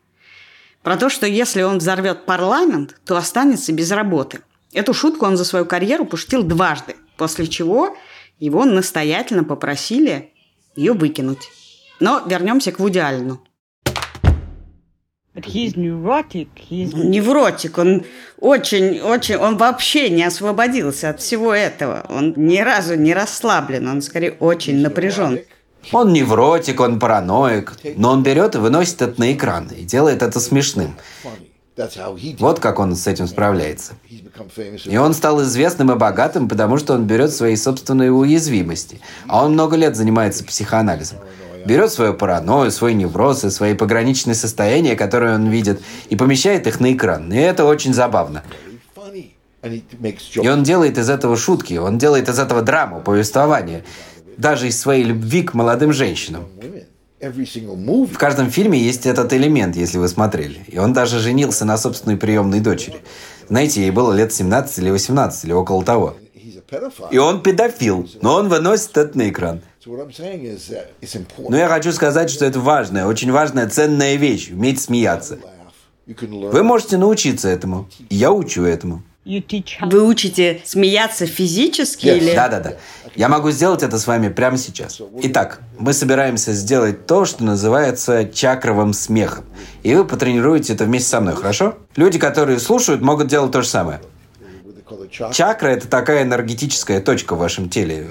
про 0.82 0.96
то, 0.96 1.08
что 1.08 1.26
если 1.26 1.62
он 1.62 1.78
взорвет 1.78 2.26
парламент, 2.26 2.96
то 3.04 3.16
останется 3.16 3.72
без 3.72 3.90
работы. 3.90 4.40
Эту 4.72 4.94
шутку 4.94 5.26
он 5.26 5.36
за 5.36 5.44
свою 5.44 5.64
карьеру 5.64 6.04
пустил 6.04 6.42
дважды, 6.42 6.96
после 7.16 7.46
чего 7.46 7.96
его 8.38 8.64
настоятельно 8.64 9.42
попросили 9.42 10.32
ее 10.76 10.92
выкинуть. 10.92 11.50
Но 11.98 12.22
вернемся 12.26 12.72
к 12.72 12.78
Вуди 12.78 12.98
Аллену. 12.98 13.40
Невротик. 15.76 16.48
Невротик. 16.70 17.76
Он 17.78 18.04
очень, 18.38 19.00
очень, 19.00 19.36
он 19.36 19.56
вообще 19.58 20.08
не 20.08 20.24
освободился 20.24 21.10
от 21.10 21.20
всего 21.20 21.52
этого. 21.52 22.06
Он 22.08 22.32
ни 22.36 22.58
разу 22.58 22.94
не 22.94 23.12
расслаблен, 23.12 23.86
он 23.88 24.00
скорее 24.00 24.32
очень 24.32 24.78
напряжен. 24.78 25.40
Он 25.92 26.12
невротик, 26.12 26.80
он 26.80 26.98
параноик, 26.98 27.74
но 27.96 28.10
он 28.10 28.22
берет 28.22 28.54
и 28.54 28.58
выносит 28.58 29.02
это 29.02 29.20
на 29.20 29.32
экран 29.32 29.68
и 29.68 29.82
делает 29.82 30.22
это 30.22 30.40
смешным. 30.40 30.96
Вот 32.38 32.58
как 32.58 32.78
он 32.78 32.96
с 32.96 33.06
этим 33.06 33.26
справляется. 33.26 33.92
И 34.84 34.96
он 34.96 35.12
стал 35.12 35.42
известным 35.42 35.92
и 35.92 35.96
богатым, 35.96 36.48
потому 36.48 36.78
что 36.78 36.94
он 36.94 37.04
берет 37.04 37.32
свои 37.32 37.54
собственные 37.56 38.10
уязвимости. 38.12 39.00
А 39.28 39.44
он 39.44 39.52
много 39.52 39.76
лет 39.76 39.94
занимается 39.94 40.42
психоанализом. 40.44 41.18
Берет 41.66 41.92
свою 41.92 42.14
паранойю, 42.14 42.70
свой 42.70 42.94
невроз 42.94 43.44
и 43.44 43.50
свои 43.50 43.74
пограничные 43.74 44.34
состояния, 44.34 44.96
которые 44.96 45.34
он 45.34 45.48
видит, 45.48 45.82
и 46.08 46.16
помещает 46.16 46.66
их 46.66 46.80
на 46.80 46.92
экран. 46.92 47.30
И 47.32 47.36
это 47.36 47.64
очень 47.64 47.92
забавно. 47.92 48.42
И 49.62 50.48
он 50.48 50.62
делает 50.62 50.96
из 50.96 51.10
этого 51.10 51.36
шутки, 51.36 51.74
он 51.74 51.98
делает 51.98 52.28
из 52.28 52.38
этого 52.38 52.62
драму, 52.62 53.00
повествование. 53.00 53.84
Даже 54.38 54.68
из 54.68 54.78
своей 54.78 55.04
любви 55.04 55.42
к 55.42 55.54
молодым 55.54 55.92
женщинам. 55.92 56.46
В 57.20 58.18
каждом 58.18 58.50
фильме 58.50 58.78
есть 58.78 59.06
этот 59.06 59.32
элемент, 59.32 59.76
если 59.76 59.98
вы 59.98 60.08
смотрели. 60.08 60.64
И 60.68 60.78
он 60.78 60.92
даже 60.92 61.18
женился 61.18 61.64
на 61.64 61.78
собственной 61.78 62.16
приемной 62.16 62.60
дочери. 62.60 63.00
Знаете, 63.48 63.80
ей 63.80 63.90
было 63.90 64.12
лет 64.12 64.32
17 64.32 64.78
или 64.78 64.90
18, 64.90 65.44
или 65.44 65.52
около 65.52 65.84
того. 65.84 66.16
И 67.10 67.18
он 67.18 67.42
педофил, 67.42 68.08
но 68.22 68.34
он 68.34 68.48
выносит 68.48 68.96
это 68.96 69.16
на 69.16 69.28
экран. 69.28 69.62
Но 69.86 71.56
я 71.56 71.68
хочу 71.68 71.92
сказать, 71.92 72.28
что 72.30 72.44
это 72.44 72.60
важная, 72.60 73.06
очень 73.06 73.30
важная, 73.30 73.68
ценная 73.68 74.16
вещь, 74.16 74.50
уметь 74.50 74.80
смеяться. 74.80 75.38
Вы 76.06 76.62
можете 76.62 76.96
научиться 76.98 77.48
этому. 77.48 77.88
И 78.08 78.16
я 78.16 78.32
учу 78.32 78.64
этому. 78.64 79.02
Вы 79.26 80.06
учите 80.06 80.60
смеяться 80.64 81.26
физически 81.26 82.06
yes. 82.06 82.16
или... 82.18 82.34
Да-да-да. 82.34 82.76
Я 83.16 83.28
могу 83.28 83.50
сделать 83.50 83.82
это 83.82 83.98
с 83.98 84.06
вами 84.06 84.28
прямо 84.28 84.56
сейчас. 84.56 85.00
Итак, 85.22 85.60
мы 85.78 85.92
собираемся 85.94 86.52
сделать 86.52 87.06
то, 87.06 87.24
что 87.24 87.42
называется 87.42 88.28
чакровым 88.28 88.92
смехом. 88.92 89.44
И 89.82 89.94
вы 89.94 90.04
потренируете 90.04 90.74
это 90.74 90.84
вместе 90.84 91.08
со 91.08 91.20
мной, 91.20 91.34
хорошо? 91.34 91.76
Люди, 91.96 92.18
которые 92.18 92.60
слушают, 92.60 93.00
могут 93.00 93.26
делать 93.26 93.50
то 93.50 93.62
же 93.62 93.68
самое. 93.68 94.00
Чакра– 95.32 95.68
это 95.70 95.88
такая 95.88 96.22
энергетическая 96.22 97.00
точка 97.00 97.34
в 97.34 97.38
вашем 97.38 97.68
теле. 97.68 98.06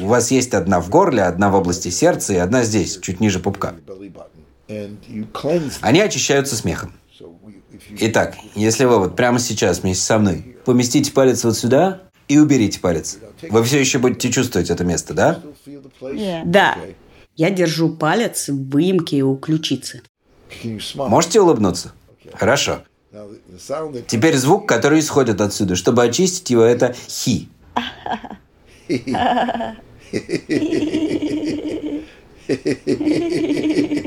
У 0.00 0.06
вас 0.06 0.30
есть 0.32 0.54
одна 0.54 0.80
в 0.80 0.88
горле, 0.88 1.22
одна 1.22 1.50
в 1.50 1.54
области 1.54 1.88
сердца 1.88 2.32
и 2.32 2.36
одна 2.36 2.64
здесь, 2.64 2.98
чуть 2.98 3.20
ниже 3.20 3.38
пупка. 3.38 3.74
Они 5.82 6.00
очищаются 6.00 6.56
смехом. 6.56 6.94
Итак, 8.00 8.36
если 8.54 8.84
вы 8.84 8.98
вот 8.98 9.16
прямо 9.16 9.38
сейчас 9.38 9.80
вместе 9.80 10.04
со 10.04 10.18
мной 10.18 10.56
поместите 10.64 11.12
палец 11.12 11.44
вот 11.44 11.56
сюда 11.56 12.02
и 12.28 12.38
уберите 12.38 12.80
палец, 12.80 13.18
вы 13.48 13.62
все 13.64 13.80
еще 13.80 13.98
будете 13.98 14.30
чувствовать 14.30 14.70
это 14.70 14.84
место, 14.84 15.14
да? 15.14 15.40
Да. 16.44 16.76
Я 17.36 17.50
держу 17.50 17.90
палец 17.90 18.48
в 18.48 18.70
выемке 18.70 19.22
у 19.22 19.36
ключицы. 19.36 20.02
Можете 20.94 21.40
улыбнуться? 21.40 21.92
Хорошо. 22.34 22.82
Теперь 24.06 24.36
звук, 24.36 24.68
который 24.68 25.00
исходит 25.00 25.40
отсюда, 25.40 25.76
чтобы 25.76 26.04
очистить 26.04 26.50
его, 26.50 26.62
это 26.62 26.94
хи. 27.08 27.48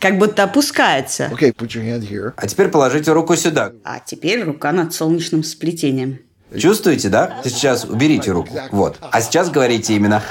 Как 0.00 0.18
будто 0.18 0.42
опускается. 0.42 1.30
Okay, 1.32 1.54
put 1.54 1.68
your 1.68 1.82
hand 1.82 2.06
here. 2.08 2.34
А 2.36 2.46
теперь 2.46 2.68
положите 2.68 3.12
руку 3.12 3.36
сюда. 3.36 3.72
А 3.84 4.00
теперь 4.00 4.44
рука 4.44 4.72
над 4.72 4.92
солнечным 4.92 5.42
сплетением. 5.42 6.18
Чувствуете, 6.56 7.08
да? 7.08 7.40
Сейчас 7.42 7.84
уберите 7.84 8.30
руку. 8.30 8.50
Вот. 8.70 8.98
А 9.00 9.20
сейчас 9.20 9.50
говорите 9.50 9.94
именно 9.94 10.22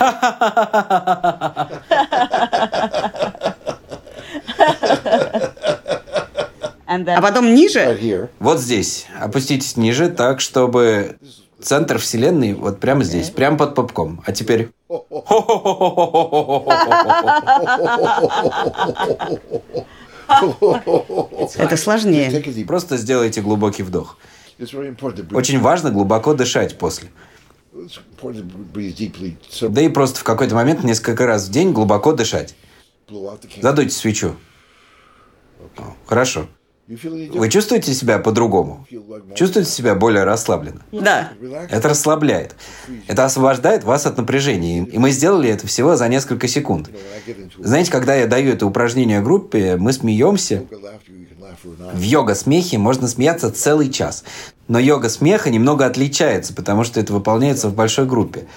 А 6.85 7.21
потом 7.21 7.53
ниже? 7.53 8.29
Вот 8.39 8.59
здесь. 8.59 9.07
Опуститесь 9.19 9.77
ниже 9.77 10.09
так, 10.09 10.39
чтобы 10.39 11.17
центр 11.63 11.98
вселенной 11.98 12.53
вот 12.53 12.79
прямо 12.79 13.03
здесь, 13.03 13.29
прямо 13.29 13.58
под 13.58 13.75
попком. 13.75 14.24
А 14.25 14.32
теперь... 14.32 14.70
Это 21.58 21.77
сложнее. 21.77 22.65
Просто 22.65 22.98
сделайте 22.98 23.41
глубокий 23.41 23.84
вдох. 23.84 24.17
Очень 25.32 25.60
важно 25.60 25.91
глубоко 25.91 26.34
дышать 26.34 26.77
после. 26.77 27.10
Да 29.62 29.82
и 29.82 29.89
просто 29.89 30.20
в 30.20 30.24
какой-то 30.24 30.55
момент 30.55 30.84
несколько 30.84 31.25
раз 31.25 31.48
в 31.48 31.51
день 31.51 31.72
глубоко 31.74 32.13
дышать. 32.13 32.55
Задуйте 33.62 33.91
свечу. 33.91 34.36
Хорошо. 36.05 36.48
Вы 36.87 37.49
чувствуете 37.49 37.93
себя 37.93 38.19
по-другому? 38.19 38.85
Чувствуете 39.35 39.71
себя 39.71 39.95
более 39.95 40.25
расслабленно? 40.25 40.81
Да. 40.91 41.31
Это 41.69 41.89
расслабляет. 41.89 42.55
Это 43.07 43.23
освобождает 43.23 43.85
вас 43.85 44.05
от 44.05 44.17
напряжения. 44.17 44.83
И 44.83 44.97
мы 44.97 45.11
сделали 45.11 45.49
это 45.49 45.65
всего 45.65 45.95
за 45.95 46.09
несколько 46.09 46.47
секунд. 46.47 46.89
Знаете, 47.57 47.89
когда 47.89 48.15
я 48.15 48.27
даю 48.27 48.51
это 48.51 48.65
упражнение 48.65 49.21
группе, 49.21 49.77
мы 49.77 49.93
смеемся. 49.93 50.65
В 51.93 52.01
йога-смехе 52.01 52.77
можно 52.77 53.07
смеяться 53.07 53.51
целый 53.51 53.89
час. 53.89 54.25
Но 54.67 54.79
йога 54.79 55.10
смеха 55.10 55.50
немного 55.50 55.86
отличается, 55.86 56.53
потому 56.53 56.84
что 56.84 57.00
это 57.00 57.13
выполняется 57.13 57.67
в 57.67 57.75
большой 57.75 58.05
группе. 58.05 58.48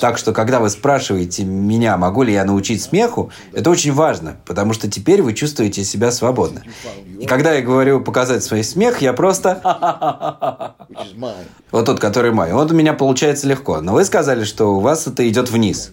Так 0.00 0.18
что, 0.18 0.32
когда 0.32 0.60
вы 0.60 0.68
спрашиваете 0.70 1.44
меня, 1.44 1.96
могу 1.96 2.22
ли 2.22 2.32
я 2.32 2.44
научить 2.44 2.82
смеху, 2.82 3.30
это 3.52 3.70
очень 3.70 3.92
важно, 3.92 4.36
потому 4.44 4.72
что 4.74 4.90
теперь 4.90 5.22
вы 5.22 5.32
чувствуете 5.32 5.82
себя 5.84 6.10
свободно. 6.10 6.62
И 7.18 7.26
когда 7.26 7.52
я 7.54 7.62
говорю 7.62 8.00
показать 8.00 8.44
свой 8.44 8.62
смех, 8.62 9.00
я 9.02 9.12
просто... 9.12 10.74
Вот 11.70 11.86
тот, 11.86 11.98
который 11.98 12.30
мой. 12.30 12.52
Вот 12.52 12.70
у 12.70 12.74
меня 12.74 12.92
получается 12.92 13.48
легко. 13.48 13.80
Но 13.80 13.94
вы 13.94 14.04
сказали, 14.04 14.44
что 14.44 14.76
у 14.76 14.80
вас 14.80 15.08
это 15.08 15.28
идет 15.28 15.50
вниз. 15.50 15.90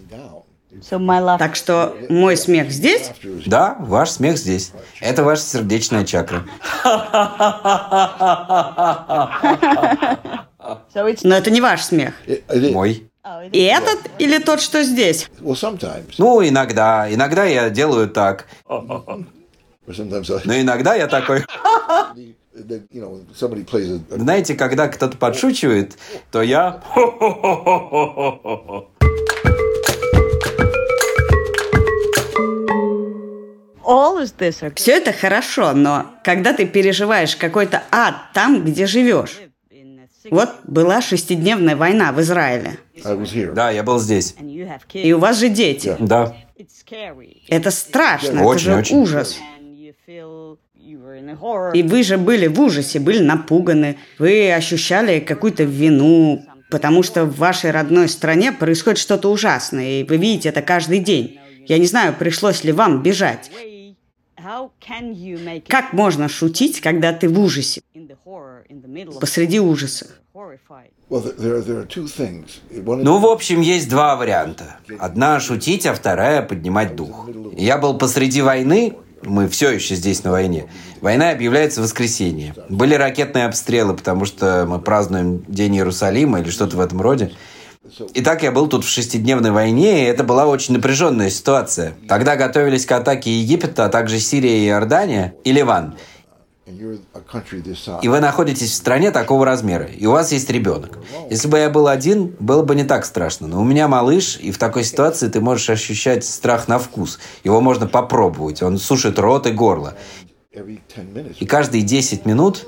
Так 1.37 1.55
что 1.55 1.95
мой 2.09 2.35
смех 2.35 2.71
здесь? 2.71 3.11
Да, 3.45 3.75
ваш 3.79 4.09
смех 4.11 4.37
здесь. 4.37 4.71
Это 4.99 5.23
ваша 5.23 5.43
сердечная 5.43 6.05
чакра. 6.05 6.43
Но 11.23 11.35
это 11.35 11.51
не 11.51 11.61
ваш 11.61 11.83
смех. 11.83 12.13
Мой. 12.71 13.07
И 13.51 13.61
этот 13.61 13.99
или 14.17 14.39
тот, 14.39 14.61
что 14.61 14.83
здесь? 14.83 15.29
Ну, 16.17 16.47
иногда. 16.47 17.13
Иногда 17.13 17.45
я 17.45 17.69
делаю 17.69 18.09
так. 18.09 18.47
Но 18.67 20.59
иногда 20.59 20.95
я 20.95 21.07
такой... 21.07 21.45
Знаете, 24.09 24.55
когда 24.55 24.87
кто-то 24.87 25.17
подшучивает, 25.17 25.97
то 26.31 26.41
я... 26.41 26.81
Все 34.75 34.91
это 34.97 35.11
хорошо, 35.13 35.73
но 35.73 36.05
когда 36.23 36.53
ты 36.53 36.65
переживаешь 36.65 37.35
какой-то 37.35 37.83
ад 37.91 38.15
там, 38.33 38.63
где 38.63 38.85
живешь, 38.85 39.39
Вот 40.29 40.49
была 40.65 41.01
шестидневная 41.01 41.75
война 41.75 42.11
в 42.11 42.21
Израиле. 42.21 42.77
Да, 43.53 43.71
я 43.71 43.83
был 43.83 43.99
здесь. 43.99 44.35
И 44.93 45.13
у 45.13 45.19
вас 45.19 45.39
же 45.39 45.49
дети. 45.49 45.95
Да. 45.99 46.35
Это 47.47 47.71
страшно, 47.71 48.43
Очень, 48.43 48.51
это 48.53 48.59
же 48.59 48.75
очень. 48.75 48.97
ужас. 48.97 49.39
И 51.73 51.83
вы 51.83 52.03
же 52.03 52.17
были 52.17 52.47
в 52.47 52.59
ужасе, 52.61 52.99
были 52.99 53.19
напуганы. 53.19 53.97
Вы 54.19 54.53
ощущали 54.53 55.19
какую-то 55.19 55.63
вину, 55.63 56.45
потому 56.69 57.01
что 57.03 57.25
в 57.25 57.37
вашей 57.37 57.71
родной 57.71 58.07
стране 58.07 58.51
происходит 58.51 58.99
что-то 58.99 59.31
ужасное, 59.31 60.01
и 60.01 60.03
вы 60.03 60.17
видите 60.17 60.49
это 60.49 60.61
каждый 60.61 60.99
день. 60.99 61.39
Я 61.67 61.77
не 61.77 61.85
знаю, 61.85 62.13
пришлось 62.17 62.63
ли 62.63 62.71
вам 62.71 63.01
бежать. 63.03 63.51
Как 65.67 65.93
можно 65.93 66.27
шутить, 66.27 66.81
когда 66.81 67.13
ты 67.13 67.29
в 67.29 67.39
ужасе, 67.39 67.81
посреди 69.19 69.59
ужаса? 69.59 70.07
Ну, 72.69 73.19
в 73.19 73.25
общем, 73.25 73.61
есть 73.61 73.89
два 73.89 74.15
варианта. 74.15 74.77
Одна 74.97 75.39
шутить, 75.39 75.85
а 75.85 75.93
вторая 75.93 76.41
поднимать 76.41 76.95
дух. 76.95 77.29
Я 77.57 77.77
был 77.77 77.97
посреди 77.97 78.41
войны, 78.41 78.95
мы 79.23 79.47
все 79.47 79.71
еще 79.71 79.95
здесь 79.95 80.23
на 80.23 80.31
войне. 80.31 80.67
Война 81.01 81.31
объявляется 81.31 81.81
в 81.81 81.83
воскресенье. 81.83 82.55
Были 82.69 82.95
ракетные 82.95 83.45
обстрелы, 83.45 83.93
потому 83.93 84.25
что 84.25 84.65
мы 84.67 84.79
празднуем 84.79 85.43
День 85.47 85.75
Иерусалима 85.77 86.39
или 86.41 86.49
что-то 86.49 86.77
в 86.77 86.79
этом 86.79 87.01
роде. 87.01 87.31
Итак, 88.13 88.43
я 88.43 88.51
был 88.51 88.67
тут 88.67 88.85
в 88.85 88.89
шестидневной 88.89 89.51
войне, 89.51 90.03
и 90.03 90.07
это 90.07 90.23
была 90.23 90.45
очень 90.45 90.73
напряженная 90.73 91.29
ситуация. 91.29 91.93
Тогда 92.07 92.35
готовились 92.35 92.85
к 92.85 92.91
атаке 92.91 93.31
Египета, 93.31 93.85
а 93.85 93.89
также 93.89 94.19
Сирия 94.19 94.59
и 94.59 94.67
Иордания, 94.67 95.35
и 95.43 95.51
Ливан. 95.51 95.95
И 98.01 98.07
вы 98.07 98.19
находитесь 98.19 98.71
в 98.71 98.75
стране 98.75 99.11
такого 99.11 99.45
размера, 99.45 99.85
и 99.85 100.05
у 100.05 100.11
вас 100.11 100.31
есть 100.31 100.49
ребенок. 100.49 100.99
Если 101.29 101.47
бы 101.47 101.57
я 101.57 101.69
был 101.69 101.87
один, 101.87 102.35
было 102.39 102.63
бы 102.63 102.75
не 102.75 102.83
так 102.83 103.05
страшно. 103.05 103.47
Но 103.47 103.61
у 103.61 103.65
меня 103.65 103.87
малыш, 103.87 104.37
и 104.37 104.51
в 104.51 104.57
такой 104.57 104.83
ситуации 104.83 105.27
ты 105.27 105.41
можешь 105.41 105.69
ощущать 105.69 106.23
страх 106.23 106.67
на 106.67 106.79
вкус. 106.79 107.19
Его 107.43 107.59
можно 107.61 107.87
попробовать, 107.87 108.61
он 108.63 108.77
сушит 108.77 109.19
рот 109.19 109.47
и 109.47 109.51
горло. 109.51 109.95
И 111.39 111.45
каждые 111.45 111.83
10 111.83 112.25
минут 112.25 112.67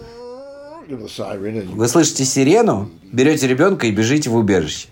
вы 0.88 1.88
слышите 1.88 2.26
сирену, 2.26 2.90
берете 3.12 3.48
ребенка 3.48 3.88
и 3.88 3.92
бежите 3.92 4.30
в 4.30 4.36
убежище. 4.36 4.90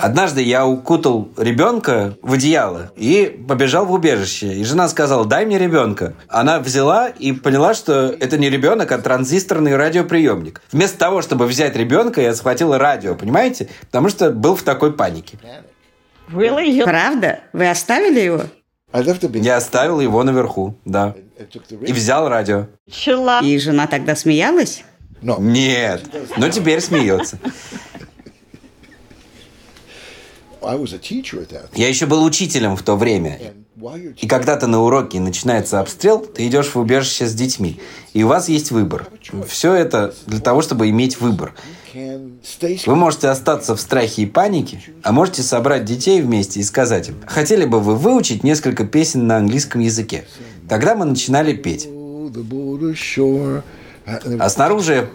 Однажды 0.00 0.42
я 0.42 0.66
укутал 0.66 1.28
ребенка 1.36 2.16
в 2.22 2.32
одеяло 2.32 2.92
и 2.96 3.26
побежал 3.48 3.86
в 3.86 3.92
убежище. 3.92 4.54
И 4.54 4.64
жена 4.64 4.88
сказала, 4.88 5.24
дай 5.24 5.46
мне 5.46 5.58
ребенка. 5.58 6.14
Она 6.28 6.58
взяла 6.58 7.08
и 7.08 7.32
поняла, 7.32 7.74
что 7.74 8.06
это 8.18 8.36
не 8.36 8.50
ребенок, 8.50 8.90
а 8.90 8.98
транзисторный 8.98 9.76
радиоприемник. 9.76 10.60
Вместо 10.72 10.98
того, 10.98 11.22
чтобы 11.22 11.46
взять 11.46 11.76
ребенка, 11.76 12.20
я 12.20 12.34
схватил 12.34 12.76
радио, 12.76 13.14
понимаете? 13.14 13.68
Потому 13.82 14.08
что 14.08 14.30
был 14.30 14.56
в 14.56 14.62
такой 14.62 14.92
панике. 14.92 15.38
Правда? 16.28 17.40
Вы 17.52 17.70
оставили 17.70 18.20
его? 18.20 18.42
Я 18.92 19.56
оставил 19.56 20.00
его 20.00 20.22
наверху, 20.24 20.76
да. 20.84 21.14
И 21.80 21.92
взял 21.92 22.28
радио. 22.28 22.66
И 23.42 23.58
жена 23.58 23.86
тогда 23.86 24.16
смеялась? 24.16 24.84
Нет, 25.22 26.02
но 26.36 26.48
теперь 26.48 26.80
смеется. 26.80 27.38
Я 31.74 31.88
еще 31.88 32.06
был 32.06 32.24
учителем 32.24 32.76
в 32.76 32.82
то 32.82 32.96
время. 32.96 33.38
И 34.20 34.26
когда 34.26 34.56
ты 34.56 34.66
на 34.66 34.82
уроке 34.82 35.18
и 35.18 35.20
начинается 35.20 35.80
обстрел, 35.80 36.20
ты 36.20 36.46
идешь 36.46 36.74
в 36.74 36.76
убежище 36.76 37.26
с 37.26 37.34
детьми. 37.34 37.78
И 38.14 38.22
у 38.24 38.28
вас 38.28 38.48
есть 38.48 38.70
выбор. 38.70 39.08
Все 39.46 39.74
это 39.74 40.14
для 40.26 40.40
того, 40.40 40.62
чтобы 40.62 40.88
иметь 40.88 41.20
выбор. 41.20 41.54
Вы 41.94 42.96
можете 42.96 43.28
остаться 43.28 43.76
в 43.76 43.80
страхе 43.80 44.22
и 44.22 44.26
панике, 44.26 44.82
а 45.02 45.12
можете 45.12 45.42
собрать 45.42 45.84
детей 45.84 46.20
вместе 46.22 46.60
и 46.60 46.62
сказать 46.62 47.08
им, 47.08 47.16
хотели 47.26 47.64
бы 47.64 47.80
вы 47.80 47.96
выучить 47.96 48.44
несколько 48.44 48.84
песен 48.84 49.26
на 49.26 49.36
английском 49.36 49.80
языке. 49.80 50.26
Тогда 50.68 50.94
мы 50.94 51.04
начинали 51.04 51.54
петь. 51.54 51.88
А 54.38 54.48
снаружи 54.48 55.08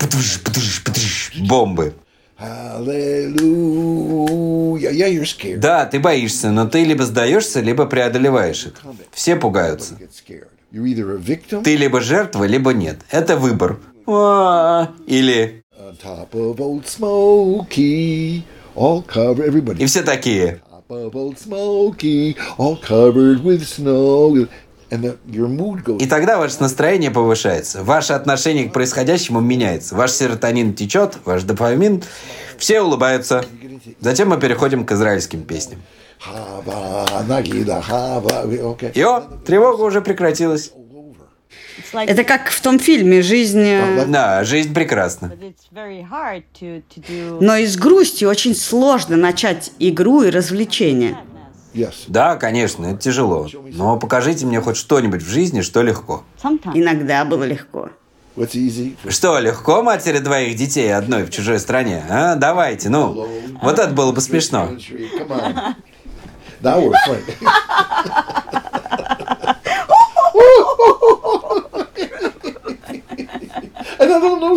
птыш, 2.41 2.51
птыш, 2.81 3.33
бомбы. 3.33 4.81
Да, 5.57 5.85
ты 5.85 5.99
боишься, 5.99 6.49
но 6.51 6.65
ты 6.67 6.83
либо 6.83 7.05
сдаешься, 7.05 7.61
либо 7.61 7.85
преодолеваешь 7.85 8.65
это. 8.67 8.79
Все 9.11 9.35
пугаются. 9.35 9.95
Ты 11.63 11.75
либо 11.75 12.01
жертва, 12.01 12.45
либо 12.45 12.73
нет. 12.73 12.99
Это 13.11 13.37
выбор. 13.37 13.79
Или... 15.05 15.63
И 19.79 19.85
все 19.85 20.01
такие. 20.03 20.61
И 24.91 26.05
тогда 26.05 26.37
ваше 26.37 26.59
настроение 26.59 27.11
повышается, 27.11 27.83
ваше 27.83 28.13
отношение 28.13 28.69
к 28.69 28.73
происходящему 28.73 29.39
меняется, 29.39 29.95
ваш 29.95 30.11
серотонин 30.11 30.73
течет, 30.73 31.17
ваш 31.25 31.43
дофамин, 31.43 32.03
все 32.57 32.81
улыбаются. 32.81 33.45
Затем 33.99 34.29
мы 34.29 34.39
переходим 34.39 34.85
к 34.85 34.91
израильским 34.91 35.43
песням. 35.43 35.81
И 38.93 39.01
о, 39.01 39.21
тревога 39.45 39.81
уже 39.81 40.01
прекратилась. 40.01 40.71
Это 41.93 42.23
как 42.23 42.49
в 42.49 42.61
том 42.61 42.79
фильме 42.79 43.21
«Жизнь...» 43.21 43.63
э, 43.63 44.05
Да, 44.05 44.43
жизнь 44.43 44.73
прекрасна. 44.73 45.31
Но 45.71 47.55
и 47.55 47.65
с 47.65 47.77
грустью 47.77 48.29
очень 48.29 48.55
сложно 48.55 49.17
начать 49.17 49.71
игру 49.79 50.21
и 50.21 50.29
развлечение. 50.29 51.17
Да, 52.07 52.35
конечно, 52.35 52.85
это 52.85 52.97
тяжело. 52.99 53.47
Но 53.73 53.97
покажите 53.97 54.45
мне 54.45 54.61
хоть 54.61 54.77
что-нибудь 54.77 55.21
в 55.21 55.29
жизни, 55.29 55.61
что 55.61 55.81
легко. 55.81 56.23
Иногда 56.73 57.25
было 57.25 57.43
легко. 57.43 57.89
Что, 59.09 59.39
легко 59.39 59.83
матери 59.83 60.19
двоих 60.19 60.55
детей 60.55 60.93
одной 60.93 61.23
в 61.23 61.31
чужой 61.31 61.59
стране? 61.59 62.03
А, 62.09 62.35
давайте, 62.35 62.89
ну. 62.89 63.27
Вот 63.61 63.77
это 63.79 63.91
было 63.93 64.11
бы 64.11 64.21
смешно. 64.21 64.69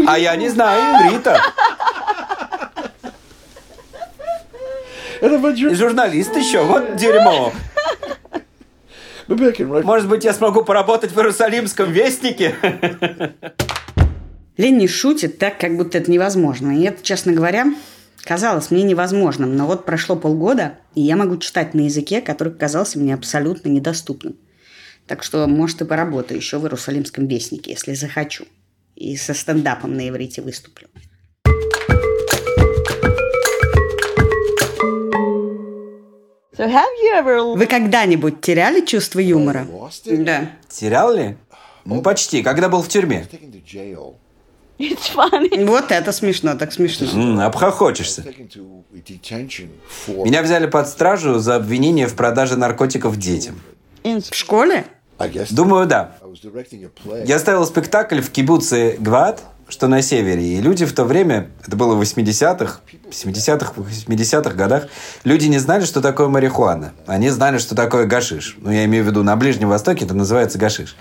А 0.07 0.18
я 0.18 0.37
не 0.37 0.48
знаю 0.48 1.09
иврита. 1.09 1.40
И 5.24 5.74
журналист 5.74 6.37
еще, 6.37 6.62
вот 6.64 6.96
дерьмо. 6.96 7.52
Может 9.26 10.06
быть, 10.06 10.24
я 10.24 10.34
смогу 10.34 10.64
поработать 10.64 11.12
в 11.12 11.18
Иерусалимском 11.18 11.90
вестнике? 11.90 12.54
Ленни 14.58 14.87
шутит 14.87 15.38
так, 15.38 15.58
как 15.58 15.76
будто 15.76 15.96
это 15.98 16.10
невозможно. 16.10 16.78
И 16.78 16.82
это, 16.82 17.02
честно 17.02 17.32
говоря, 17.32 17.74
казалось 18.22 18.70
мне 18.70 18.82
невозможным. 18.82 19.56
Но 19.56 19.66
вот 19.66 19.87
прошло 19.87 20.14
полгода, 20.14 20.78
и 20.94 21.00
я 21.00 21.16
могу 21.16 21.38
читать 21.38 21.72
на 21.72 21.80
языке, 21.80 22.20
который 22.20 22.52
казался 22.52 22.98
мне 22.98 23.14
абсолютно 23.14 23.70
недоступным. 23.70 24.37
Так 25.06 25.22
что, 25.22 25.46
может, 25.46 25.80
и 25.80 25.87
поработаю 25.87 26.38
еще 26.38 26.58
в 26.58 26.64
Иерусалимском 26.64 27.26
вестнике, 27.26 27.70
если 27.70 27.94
захочу. 27.94 28.44
И 28.94 29.16
со 29.16 29.32
стендапом 29.32 29.94
на 29.94 30.06
иврите 30.08 30.42
выступлю. 30.42 30.88
Вы 36.57 37.67
когда-нибудь 37.67 38.40
теряли 38.40 38.85
чувство 38.85 39.19
юмора? 39.21 39.67
Да. 40.05 40.51
Терял 40.69 41.12
ли? 41.12 41.37
Ну, 41.85 42.01
почти, 42.03 42.43
когда 42.43 42.69
был 42.69 42.83
в 42.83 42.88
тюрьме. 42.88 43.27
Вот 45.67 45.93
это 45.93 46.12
смешно, 46.12 46.57
так 46.57 46.73
смешно. 46.73 47.07
М, 47.12 47.40
обхохочешься. 47.40 48.25
Меня 50.09 50.43
взяли 50.43 50.67
под 50.67 50.88
стражу 50.88 51.38
за 51.38 51.57
обвинение 51.57 52.07
в 52.09 52.17
продаже 52.17 52.57
наркотиков 52.57 53.17
детям. 53.17 53.61
В 54.03 54.35
школе? 54.35 54.85
Думаю, 55.53 55.87
да. 55.87 56.17
Я 57.25 57.38
ставил 57.38 57.64
спектакль 57.67 58.21
в 58.21 58.31
кибуце 58.31 58.97
Гват, 58.99 59.43
что 59.68 59.87
на 59.87 60.03
севере. 60.03 60.42
И 60.42 60.61
люди 60.61 60.85
в 60.85 60.92
то 60.92 61.05
время, 61.05 61.50
это 61.66 61.77
было 61.77 61.94
в 61.94 62.03
80-х, 62.03 62.81
70-х, 63.11 63.72
80-х 63.77 64.55
годах, 64.55 64.88
люди 65.24 65.46
не 65.46 65.59
знали, 65.59 65.85
что 65.85 66.00
такое 66.00 66.29
марихуана. 66.29 66.92
Они 67.07 67.31
знали, 67.31 67.59
что 67.59 67.74
такое 67.74 68.07
гашиш. 68.07 68.57
Ну, 68.61 68.70
я 68.70 68.85
имею 68.85 69.05
в 69.05 69.07
виду, 69.07 69.22
на 69.22 69.37
Ближнем 69.37 69.68
Востоке 69.68 70.05
это 70.05 70.14
называется 70.14 70.59
гашиш. 70.59 70.96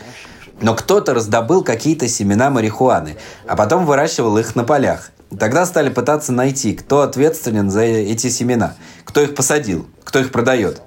Но 0.61 0.75
кто-то 0.75 1.13
раздобыл 1.13 1.63
какие-то 1.63 2.07
семена 2.07 2.49
марихуаны, 2.49 3.17
а 3.47 3.55
потом 3.55 3.85
выращивал 3.85 4.37
их 4.37 4.55
на 4.55 4.63
полях. 4.63 5.11
Тогда 5.37 5.65
стали 5.65 5.89
пытаться 5.89 6.31
найти, 6.31 6.73
кто 6.73 7.01
ответственен 7.01 7.69
за 7.69 7.81
эти 7.81 8.29
семена, 8.29 8.75
кто 9.03 9.21
их 9.21 9.35
посадил, 9.35 9.87
кто 10.03 10.19
их 10.19 10.31
продает. 10.31 10.81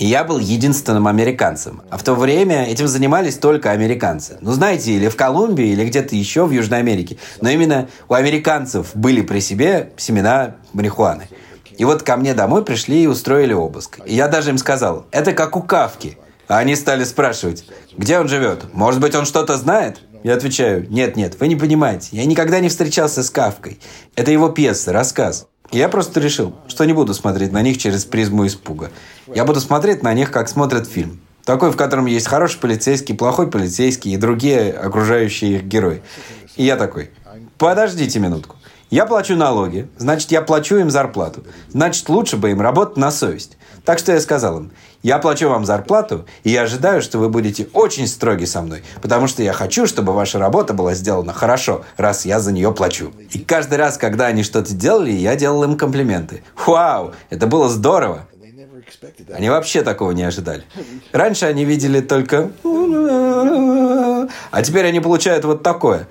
И 0.00 0.06
я 0.06 0.24
был 0.24 0.38
единственным 0.38 1.06
американцем. 1.06 1.82
А 1.90 1.98
в 1.98 2.02
то 2.02 2.14
время 2.14 2.64
этим 2.64 2.88
занимались 2.88 3.36
только 3.36 3.70
американцы. 3.70 4.38
Ну, 4.40 4.50
знаете, 4.52 4.92
или 4.92 5.08
в 5.08 5.14
Колумбии, 5.14 5.66
или 5.66 5.84
где-то 5.84 6.16
еще 6.16 6.46
в 6.46 6.52
Южной 6.52 6.78
Америке. 6.78 7.18
Но 7.42 7.50
именно 7.50 7.86
у 8.08 8.14
американцев 8.14 8.92
были 8.94 9.20
при 9.20 9.40
себе 9.40 9.92
семена 9.98 10.56
марихуаны. 10.72 11.28
И 11.76 11.84
вот 11.84 12.02
ко 12.02 12.16
мне 12.16 12.32
домой 12.32 12.64
пришли 12.64 13.02
и 13.02 13.06
устроили 13.06 13.52
обыск. 13.52 13.98
И 14.06 14.14
я 14.14 14.28
даже 14.28 14.48
им 14.48 14.56
сказал, 14.56 15.04
это 15.10 15.34
как 15.34 15.54
у 15.54 15.62
Кавки. 15.62 16.16
А 16.48 16.56
они 16.56 16.76
стали 16.76 17.04
спрашивать, 17.04 17.66
где 17.94 18.18
он 18.18 18.26
живет? 18.26 18.72
Может 18.72 19.02
быть, 19.02 19.14
он 19.14 19.26
что-то 19.26 19.58
знает? 19.58 19.98
Я 20.24 20.32
отвечаю, 20.32 20.86
нет, 20.88 21.16
нет, 21.16 21.38
вы 21.38 21.46
не 21.46 21.56
понимаете. 21.56 22.08
Я 22.12 22.24
никогда 22.24 22.60
не 22.60 22.70
встречался 22.70 23.22
с 23.22 23.28
Кавкой. 23.28 23.78
Это 24.16 24.30
его 24.30 24.48
пьеса, 24.48 24.94
рассказ. 24.94 25.46
Я 25.72 25.88
просто 25.88 26.18
решил, 26.18 26.54
что 26.66 26.84
не 26.84 26.92
буду 26.92 27.14
смотреть 27.14 27.52
на 27.52 27.62
них 27.62 27.78
через 27.78 28.04
призму 28.04 28.46
испуга. 28.46 28.90
Я 29.32 29.44
буду 29.44 29.60
смотреть 29.60 30.02
на 30.02 30.12
них, 30.14 30.32
как 30.32 30.48
смотрят 30.48 30.88
фильм. 30.88 31.20
Такой, 31.44 31.70
в 31.70 31.76
котором 31.76 32.06
есть 32.06 32.26
хороший 32.26 32.58
полицейский, 32.58 33.14
плохой 33.14 33.48
полицейский 33.48 34.12
и 34.12 34.16
другие 34.16 34.72
окружающие 34.72 35.56
их 35.56 35.64
герои. 35.64 36.02
И 36.56 36.64
я 36.64 36.76
такой, 36.76 37.10
подождите 37.56 38.18
минутку. 38.18 38.56
Я 38.90 39.06
плачу 39.06 39.36
налоги, 39.36 39.88
значит, 39.98 40.32
я 40.32 40.42
плачу 40.42 40.76
им 40.76 40.90
зарплату. 40.90 41.44
Значит, 41.68 42.08
лучше 42.08 42.36
бы 42.36 42.50
им 42.50 42.60
работать 42.60 42.96
на 42.96 43.12
совесть. 43.12 43.56
Так 43.84 44.00
что 44.00 44.10
я 44.10 44.20
сказал 44.20 44.58
им, 44.58 44.72
я 45.04 45.20
плачу 45.20 45.48
вам 45.48 45.64
зарплату, 45.64 46.26
и 46.42 46.50
я 46.50 46.62
ожидаю, 46.62 47.00
что 47.00 47.18
вы 47.18 47.28
будете 47.28 47.68
очень 47.72 48.08
строги 48.08 48.46
со 48.46 48.62
мной, 48.62 48.82
потому 49.00 49.28
что 49.28 49.44
я 49.44 49.52
хочу, 49.52 49.86
чтобы 49.86 50.12
ваша 50.12 50.40
работа 50.40 50.74
была 50.74 50.94
сделана 50.94 51.32
хорошо, 51.32 51.84
раз 51.96 52.26
я 52.26 52.40
за 52.40 52.50
нее 52.50 52.72
плачу. 52.72 53.12
И 53.30 53.38
каждый 53.38 53.78
раз, 53.78 53.96
когда 53.96 54.26
они 54.26 54.42
что-то 54.42 54.74
делали, 54.74 55.12
я 55.12 55.36
делал 55.36 55.62
им 55.62 55.76
комплименты. 55.76 56.42
Вау, 56.66 57.12
это 57.30 57.46
было 57.46 57.68
здорово. 57.68 58.26
Они 59.32 59.48
вообще 59.48 59.82
такого 59.82 60.12
не 60.12 60.22
ожидали. 60.22 60.64
Раньше 61.12 61.46
они 61.46 61.64
видели 61.64 62.00
только... 62.00 62.50
А 64.52 64.62
теперь 64.62 64.86
они 64.86 65.00
получают 65.00 65.44
вот 65.44 65.62
такое. 65.62 66.08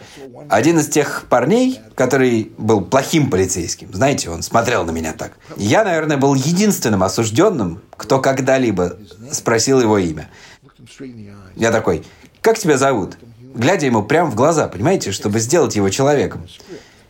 Один 0.49 0.79
из 0.79 0.87
тех 0.87 1.25
парней, 1.29 1.79
который 1.95 2.51
был 2.57 2.81
плохим 2.81 3.29
полицейским, 3.29 3.93
знаете, 3.93 4.29
он 4.29 4.41
смотрел 4.41 4.83
на 4.85 4.91
меня 4.91 5.13
так. 5.13 5.33
Я, 5.57 5.83
наверное, 5.83 6.17
был 6.17 6.33
единственным 6.33 7.03
осужденным, 7.03 7.81
кто 7.95 8.19
когда-либо 8.19 8.97
спросил 9.31 9.81
его 9.81 9.97
имя. 9.97 10.29
Я 11.55 11.71
такой, 11.71 12.03
как 12.41 12.57
тебя 12.57 12.77
зовут? 12.77 13.17
Глядя 13.53 13.85
ему 13.85 14.03
прямо 14.03 14.29
в 14.29 14.35
глаза, 14.35 14.67
понимаете, 14.67 15.11
чтобы 15.11 15.39
сделать 15.39 15.75
его 15.75 15.89
человеком. 15.89 16.47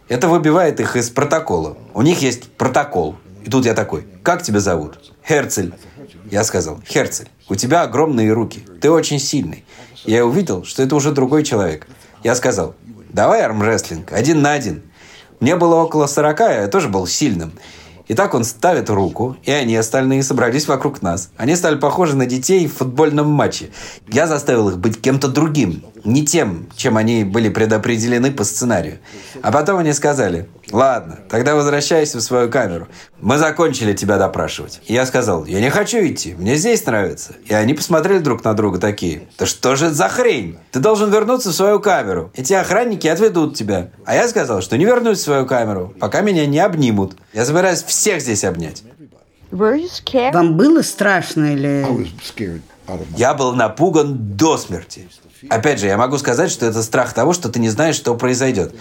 Это 0.08 0.28
выбивает 0.28 0.80
их 0.80 0.96
из 0.96 1.10
протокола. 1.10 1.78
У 1.94 2.02
них 2.02 2.22
есть 2.22 2.52
протокол. 2.54 3.16
И 3.50 3.52
тут 3.52 3.66
я 3.66 3.74
такой, 3.74 4.06
как 4.22 4.44
тебя 4.44 4.60
зовут? 4.60 5.00
Херцель. 5.28 5.74
Я 6.30 6.44
сказал, 6.44 6.80
Херцель, 6.88 7.30
у 7.50 7.56
тебя 7.56 7.82
огромные 7.82 8.32
руки, 8.32 8.64
ты 8.80 8.92
очень 8.92 9.18
сильный. 9.18 9.66
Я 10.06 10.24
увидел, 10.24 10.66
что 10.66 10.84
это 10.84 10.96
уже 10.96 11.12
другой 11.12 11.44
человек. 11.44 11.88
Я 12.24 12.36
сказал, 12.36 12.76
давай 13.12 13.42
армрестлинг, 13.42 14.14
один 14.14 14.44
на 14.44 14.52
один. 14.52 14.84
Мне 15.40 15.56
было 15.56 15.78
около 15.78 16.06
сорока, 16.06 16.54
я 16.54 16.68
тоже 16.68 16.90
был 16.90 17.08
сильным. 17.08 17.54
И 18.08 18.14
так 18.14 18.36
он 18.36 18.44
ставит 18.44 18.88
руку, 18.92 19.36
и 19.42 19.50
они 19.50 19.76
остальные 19.76 20.22
собрались 20.22 20.68
вокруг 20.68 21.02
нас. 21.02 21.32
Они 21.36 21.56
стали 21.56 21.80
похожи 21.80 22.16
на 22.16 22.28
детей 22.28 22.68
в 22.68 22.76
футбольном 22.76 23.32
матче. 23.32 23.72
Я 24.08 24.28
заставил 24.28 24.70
их 24.70 24.78
быть 24.78 25.02
кем-то 25.02 25.28
другим, 25.28 25.84
не 26.04 26.26
тем, 26.26 26.70
чем 26.76 26.98
они 26.98 27.24
были 27.24 27.50
предопределены 27.50 28.32
по 28.32 28.44
сценарию. 28.44 29.00
А 29.42 29.52
потом 29.52 29.80
они 29.80 29.94
сказали, 29.94 30.48
ладно, 30.72 31.20
тогда 31.30 31.56
возвращайся 31.56 32.18
в 32.18 32.22
свою 32.22 32.50
камеру. 32.50 32.88
Мы 33.20 33.38
закончили 33.38 33.94
тебя 33.94 34.18
допрашивать. 34.18 34.82
И 34.86 34.94
я 34.94 35.06
сказал, 35.06 35.46
я 35.46 35.60
не 35.60 35.70
хочу 35.70 35.98
идти, 36.00 36.36
мне 36.36 36.56
здесь 36.56 36.86
нравится. 36.86 37.36
И 37.46 37.54
они 37.54 37.74
посмотрели 37.74 38.20
друг 38.20 38.44
на 38.44 38.54
друга 38.54 38.80
такие, 38.80 39.28
да 39.38 39.46
что 39.46 39.76
же 39.76 39.86
это 39.86 39.96
за 39.96 40.10
хрень? 40.10 40.58
Ты 40.72 40.80
должен 40.80 41.12
вернуться 41.12 41.50
в 41.50 41.54
свою 41.54 41.80
камеру. 41.80 42.32
Эти 42.34 42.54
охранники 42.54 43.08
отведут 43.08 43.56
тебя. 43.56 43.90
А 44.06 44.16
я 44.16 44.28
сказал, 44.28 44.62
что 44.62 44.78
не 44.78 44.86
вернусь 44.86 45.20
в 45.20 45.24
свою 45.24 45.46
камеру, 45.46 45.94
пока 46.00 46.22
меня 46.22 46.46
не 46.46 46.60
обнимут. 46.60 47.16
Я 47.34 47.46
собираюсь 47.46 47.84
всех 47.84 48.22
здесь 48.22 48.44
обнять. 48.44 48.84
Вам 50.32 50.58
было 50.58 50.82
страшно 50.82 51.54
или... 51.54 51.86
Я 53.16 53.34
был 53.34 53.54
напуган 53.54 54.36
до 54.36 54.58
смерти. 54.58 55.08
Опять 55.50 55.80
же, 55.80 55.88
я 55.88 55.98
могу 55.98 56.18
сказать, 56.18 56.52
что 56.52 56.66
это 56.66 56.84
страх 56.84 57.14
того, 57.14 57.34
что 57.34 57.50
ты 57.50 57.60
не 57.60 57.70
знаешь, 57.70 57.96
что 57.96 58.16
произойдет. 58.16 58.76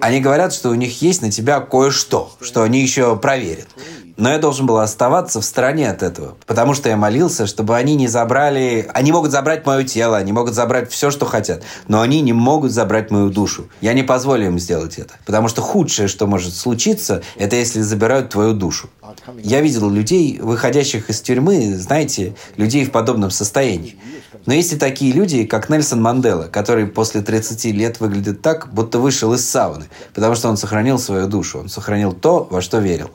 Они 0.00 0.20
говорят, 0.20 0.54
что 0.54 0.70
у 0.70 0.74
них 0.74 1.02
есть 1.02 1.22
на 1.22 1.30
тебя 1.30 1.60
кое-что, 1.60 2.32
что 2.40 2.62
они 2.62 2.80
еще 2.80 3.16
проверят. 3.16 3.68
Но 4.18 4.30
я 4.30 4.38
должен 4.38 4.66
был 4.66 4.78
оставаться 4.78 5.40
в 5.40 5.44
стороне 5.44 5.88
от 5.88 6.02
этого, 6.02 6.36
потому 6.44 6.74
что 6.74 6.88
я 6.88 6.96
молился, 6.96 7.46
чтобы 7.46 7.76
они 7.76 7.94
не 7.94 8.08
забрали... 8.08 8.90
Они 8.92 9.12
могут 9.12 9.30
забрать 9.30 9.64
мое 9.64 9.84
тело, 9.84 10.16
они 10.16 10.32
могут 10.32 10.54
забрать 10.54 10.90
все, 10.90 11.12
что 11.12 11.24
хотят, 11.24 11.62
но 11.86 12.00
они 12.00 12.20
не 12.20 12.32
могут 12.32 12.72
забрать 12.72 13.12
мою 13.12 13.30
душу. 13.30 13.68
Я 13.80 13.92
не 13.92 14.02
позволю 14.02 14.46
им 14.46 14.58
сделать 14.58 14.98
это, 14.98 15.14
потому 15.24 15.46
что 15.46 15.62
худшее, 15.62 16.08
что 16.08 16.26
может 16.26 16.52
случиться, 16.52 17.22
это 17.36 17.54
если 17.54 17.80
забирают 17.80 18.30
твою 18.30 18.54
душу. 18.54 18.90
Я 19.40 19.60
видел 19.60 19.88
людей, 19.88 20.40
выходящих 20.42 21.10
из 21.10 21.20
тюрьмы, 21.20 21.76
знаете, 21.76 22.34
людей 22.56 22.84
в 22.84 22.90
подобном 22.90 23.30
состоянии. 23.30 23.96
Но 24.46 24.52
есть 24.52 24.72
и 24.72 24.76
такие 24.76 25.12
люди, 25.12 25.44
как 25.44 25.68
Нельсон 25.68 26.02
Мандела, 26.02 26.48
который 26.48 26.88
после 26.88 27.20
30 27.20 27.66
лет 27.66 28.00
выглядит 28.00 28.42
так, 28.42 28.72
будто 28.72 28.98
вышел 28.98 29.32
из 29.32 29.48
сауны, 29.48 29.84
потому 30.12 30.34
что 30.34 30.48
он 30.48 30.56
сохранил 30.56 30.98
свою 30.98 31.28
душу, 31.28 31.60
он 31.60 31.68
сохранил 31.68 32.12
то, 32.12 32.48
во 32.50 32.60
что 32.60 32.78
верил. 32.78 33.10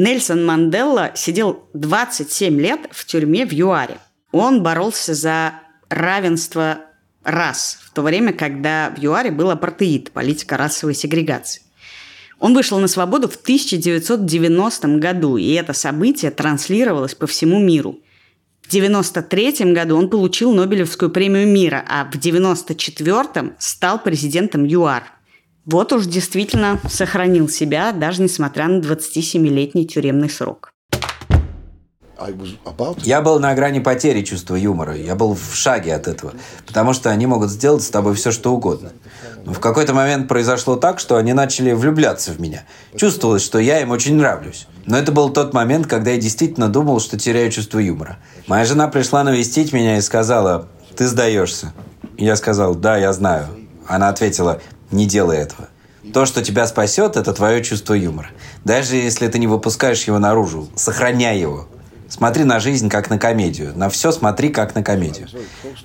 Нельсон 0.00 0.46
Мандела 0.46 1.12
сидел 1.14 1.68
27 1.74 2.58
лет 2.58 2.80
в 2.90 3.04
тюрьме 3.04 3.44
в 3.44 3.52
ЮАРе. 3.52 3.98
Он 4.32 4.62
боролся 4.62 5.12
за 5.12 5.52
равенство 5.90 6.78
рас, 7.22 7.78
в 7.84 7.92
то 7.92 8.00
время, 8.00 8.32
когда 8.32 8.94
в 8.96 8.98
ЮАРе 8.98 9.30
был 9.30 9.50
апартеид, 9.50 10.10
политика 10.12 10.56
расовой 10.56 10.94
сегрегации. 10.94 11.60
Он 12.38 12.54
вышел 12.54 12.78
на 12.78 12.88
свободу 12.88 13.28
в 13.28 13.36
1990 13.36 14.88
году, 14.96 15.36
и 15.36 15.52
это 15.52 15.74
событие 15.74 16.30
транслировалось 16.30 17.14
по 17.14 17.26
всему 17.26 17.58
миру. 17.58 17.98
В 18.62 18.68
1993 18.68 19.74
году 19.74 19.98
он 19.98 20.08
получил 20.08 20.54
Нобелевскую 20.54 21.10
премию 21.10 21.46
мира, 21.46 21.84
а 21.86 22.04
в 22.04 22.16
1994 22.16 23.52
стал 23.58 24.02
президентом 24.02 24.64
ЮАР– 24.64 25.02
вот 25.70 25.92
уж 25.92 26.06
действительно 26.06 26.80
сохранил 26.88 27.48
себя, 27.48 27.92
даже 27.92 28.22
несмотря 28.22 28.66
на 28.66 28.80
27-летний 28.80 29.86
тюремный 29.86 30.28
срок. 30.28 30.72
Я 32.98 33.22
был 33.22 33.38
на 33.38 33.54
грани 33.54 33.80
потери 33.80 34.22
чувства 34.22 34.56
юмора. 34.56 34.94
Я 34.94 35.14
был 35.14 35.34
в 35.34 35.54
шаге 35.54 35.94
от 35.94 36.06
этого. 36.06 36.34
Потому 36.66 36.92
что 36.92 37.08
они 37.08 37.26
могут 37.26 37.50
сделать 37.50 37.82
с 37.82 37.88
тобой 37.88 38.14
все, 38.14 38.30
что 38.30 38.52
угодно. 38.52 38.92
Но 39.46 39.54
в 39.54 39.60
какой-то 39.60 39.94
момент 39.94 40.28
произошло 40.28 40.76
так, 40.76 41.00
что 41.00 41.16
они 41.16 41.32
начали 41.32 41.72
влюбляться 41.72 42.32
в 42.32 42.40
меня. 42.40 42.64
Чувствовалось, 42.94 43.42
что 43.42 43.58
я 43.58 43.80
им 43.80 43.90
очень 43.90 44.16
нравлюсь. 44.16 44.66
Но 44.84 44.98
это 44.98 45.12
был 45.12 45.30
тот 45.30 45.54
момент, 45.54 45.86
когда 45.86 46.10
я 46.10 46.20
действительно 46.20 46.68
думал, 46.68 47.00
что 47.00 47.18
теряю 47.18 47.50
чувство 47.50 47.78
юмора. 47.78 48.18
Моя 48.48 48.66
жена 48.66 48.88
пришла 48.88 49.24
навестить 49.24 49.72
меня 49.72 49.96
и 49.96 50.02
сказала, 50.02 50.68
ты 50.94 51.06
сдаешься. 51.06 51.72
Я 52.18 52.36
сказал, 52.36 52.74
да, 52.74 52.98
я 52.98 53.14
знаю. 53.14 53.46
Она 53.86 54.10
ответила, 54.10 54.60
не 54.90 55.06
делай 55.06 55.38
этого. 55.38 55.68
То, 56.12 56.24
что 56.26 56.42
тебя 56.42 56.66
спасет, 56.66 57.16
это 57.16 57.32
твое 57.32 57.62
чувство 57.62 57.94
юмора. 57.94 58.30
Даже 58.64 58.96
если 58.96 59.28
ты 59.28 59.38
не 59.38 59.46
выпускаешь 59.46 60.04
его 60.04 60.18
наружу, 60.18 60.68
сохраняй 60.74 61.38
его. 61.38 61.68
Смотри 62.08 62.42
на 62.42 62.58
жизнь 62.58 62.88
как 62.88 63.08
на 63.08 63.18
комедию. 63.18 63.72
На 63.76 63.88
все 63.88 64.10
смотри 64.10 64.48
как 64.48 64.74
на 64.74 64.82
комедию. 64.82 65.28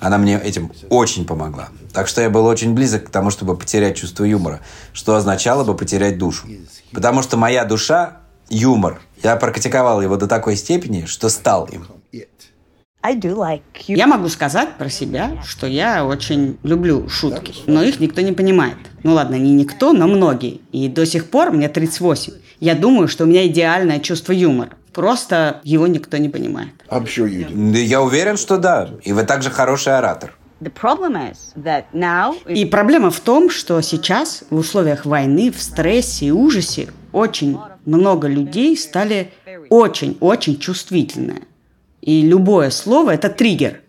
Она 0.00 0.18
мне 0.18 0.40
этим 0.42 0.72
очень 0.90 1.24
помогла. 1.24 1.68
Так 1.92 2.08
что 2.08 2.20
я 2.20 2.30
был 2.30 2.46
очень 2.46 2.74
близок 2.74 3.06
к 3.06 3.10
тому, 3.10 3.30
чтобы 3.30 3.56
потерять 3.56 3.96
чувство 3.96 4.24
юмора, 4.24 4.60
что 4.92 5.14
означало 5.14 5.62
бы 5.62 5.76
потерять 5.76 6.18
душу. 6.18 6.48
Потому 6.92 7.22
что 7.22 7.36
моя 7.36 7.64
душа– 7.64 8.18
юмор. 8.48 9.00
Я 9.22 9.36
практиковал 9.36 10.02
его 10.02 10.16
до 10.16 10.26
такой 10.26 10.56
степени, 10.56 11.04
что 11.04 11.28
стал 11.28 11.66
им. 11.66 11.86
Я 13.88 14.06
могу 14.06 14.28
сказать 14.28 14.70
про 14.78 14.88
себя, 14.88 15.32
что 15.44 15.66
я 15.66 16.04
очень 16.04 16.58
люблю 16.62 17.08
шутки, 17.08 17.54
но 17.66 17.82
их 17.82 18.00
никто 18.00 18.20
не 18.20 18.32
понимает. 18.32 18.76
Ну 19.02 19.12
ладно, 19.14 19.36
не 19.36 19.52
никто, 19.52 19.92
но 19.92 20.06
многие. 20.06 20.60
И 20.72 20.88
до 20.88 21.06
сих 21.06 21.30
пор, 21.30 21.50
мне 21.52 21.68
38, 21.68 22.32
я 22.60 22.74
думаю, 22.74 23.08
что 23.08 23.24
у 23.24 23.26
меня 23.26 23.46
идеальное 23.46 24.00
чувство 24.00 24.32
юмора. 24.32 24.70
Просто 24.92 25.60
его 25.62 25.86
никто 25.86 26.16
не 26.16 26.28
понимает. 26.30 26.72
Я 26.88 28.00
уверен, 28.00 28.36
что 28.36 28.56
да. 28.56 28.88
И 29.02 29.12
вы 29.12 29.24
также 29.24 29.50
хороший 29.50 29.96
оратор. 29.96 30.34
И 32.48 32.64
проблема 32.64 33.10
в 33.10 33.20
том, 33.20 33.50
что 33.50 33.82
сейчас 33.82 34.44
в 34.48 34.56
условиях 34.56 35.04
войны, 35.04 35.52
в 35.52 35.62
стрессе 35.62 36.26
и 36.26 36.30
ужасе 36.30 36.88
очень 37.12 37.58
много 37.84 38.26
людей 38.26 38.74
стали 38.76 39.32
очень-очень 39.68 40.58
чувствительные. 40.58 41.42
И 42.06 42.22
любое 42.22 42.70
слово– 42.70 43.10
это 43.14 43.28
триггер. 43.28 43.82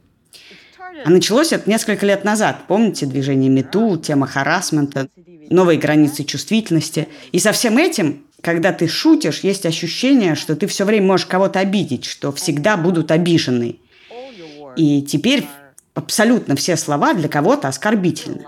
А 1.06 1.10
началось 1.10 1.54
это 1.54 1.70
несколько 1.70 2.06
лет 2.06 2.26
назад. 2.26 2.64
Помните 2.68 3.06
движение 3.06 3.50
МИТУ, 3.50 3.98
тема 3.98 4.28
харасмента, 4.28 5.08
новые 5.50 5.80
границы 5.80 6.26
чувствительности. 6.26 7.08
И 7.32 7.40
со 7.40 7.54
всем 7.54 7.78
этим 7.78 8.28
когда 8.42 8.72
ты 8.72 8.88
шутишь, 8.88 9.40
есть 9.40 9.66
ощущение, 9.66 10.36
что 10.36 10.56
ты 10.56 10.68
все 10.68 10.86
время 10.86 11.08
можешь 11.08 11.26
кого-то 11.26 11.60
обидеть, 11.60 12.06
что 12.06 12.32
всегда 12.32 12.78
будут 12.78 13.12
обижены. 13.12 13.80
И 14.76 15.02
теперь 15.02 15.46
абсолютно 15.96 16.56
все 16.56 16.78
слова 16.78 17.14
для 17.14 17.30
кого-то 17.30 17.68
оскорбительны. 17.68 18.46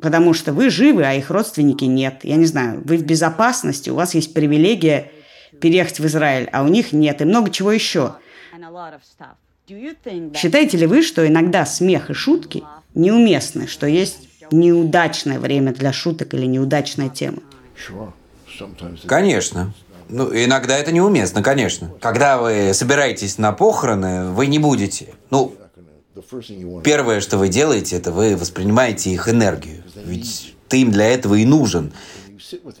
Потому 0.00 0.32
что 0.32 0.52
вы 0.52 0.70
живы, 0.70 1.04
а 1.04 1.14
их 1.14 1.30
родственники 1.30 1.84
нет. 1.84 2.20
Я 2.22 2.36
не 2.36 2.46
знаю, 2.46 2.82
вы 2.84 2.96
в 2.96 3.04
безопасности, 3.04 3.90
у 3.90 3.94
вас 3.94 4.14
есть 4.14 4.34
привилегия 4.34 5.10
переехать 5.60 6.00
в 6.00 6.06
Израиль, 6.06 6.48
а 6.52 6.64
у 6.64 6.68
них 6.68 6.92
нет, 6.92 7.20
и 7.20 7.24
много 7.24 7.50
чего 7.50 7.70
еще. 7.70 8.16
Считаете 10.34 10.76
ли 10.76 10.86
вы, 10.86 11.02
что 11.02 11.26
иногда 11.26 11.64
смех 11.64 12.10
и 12.10 12.14
шутки 12.14 12.62
неуместны, 12.94 13.66
что 13.66 13.86
есть 13.86 14.28
неудачное 14.50 15.38
время 15.38 15.72
для 15.72 15.92
шуток 15.92 16.34
или 16.34 16.46
неудачная 16.46 17.08
тема? 17.08 17.38
Конечно. 19.06 19.72
Ну, 20.08 20.30
иногда 20.32 20.76
это 20.76 20.92
неуместно, 20.92 21.42
конечно. 21.42 21.90
Когда 22.00 22.38
вы 22.38 22.72
собираетесь 22.74 23.38
на 23.38 23.52
похороны, 23.52 24.30
вы 24.30 24.46
не 24.46 24.58
будете. 24.58 25.14
Ну, 25.30 25.54
первое, 26.84 27.20
что 27.20 27.38
вы 27.38 27.48
делаете, 27.48 27.96
это 27.96 28.12
вы 28.12 28.36
воспринимаете 28.36 29.10
их 29.10 29.28
энергию. 29.28 29.82
Ведь 30.04 30.54
ты 30.68 30.82
им 30.82 30.90
для 30.90 31.06
этого 31.06 31.34
и 31.34 31.44
нужен. 31.44 31.92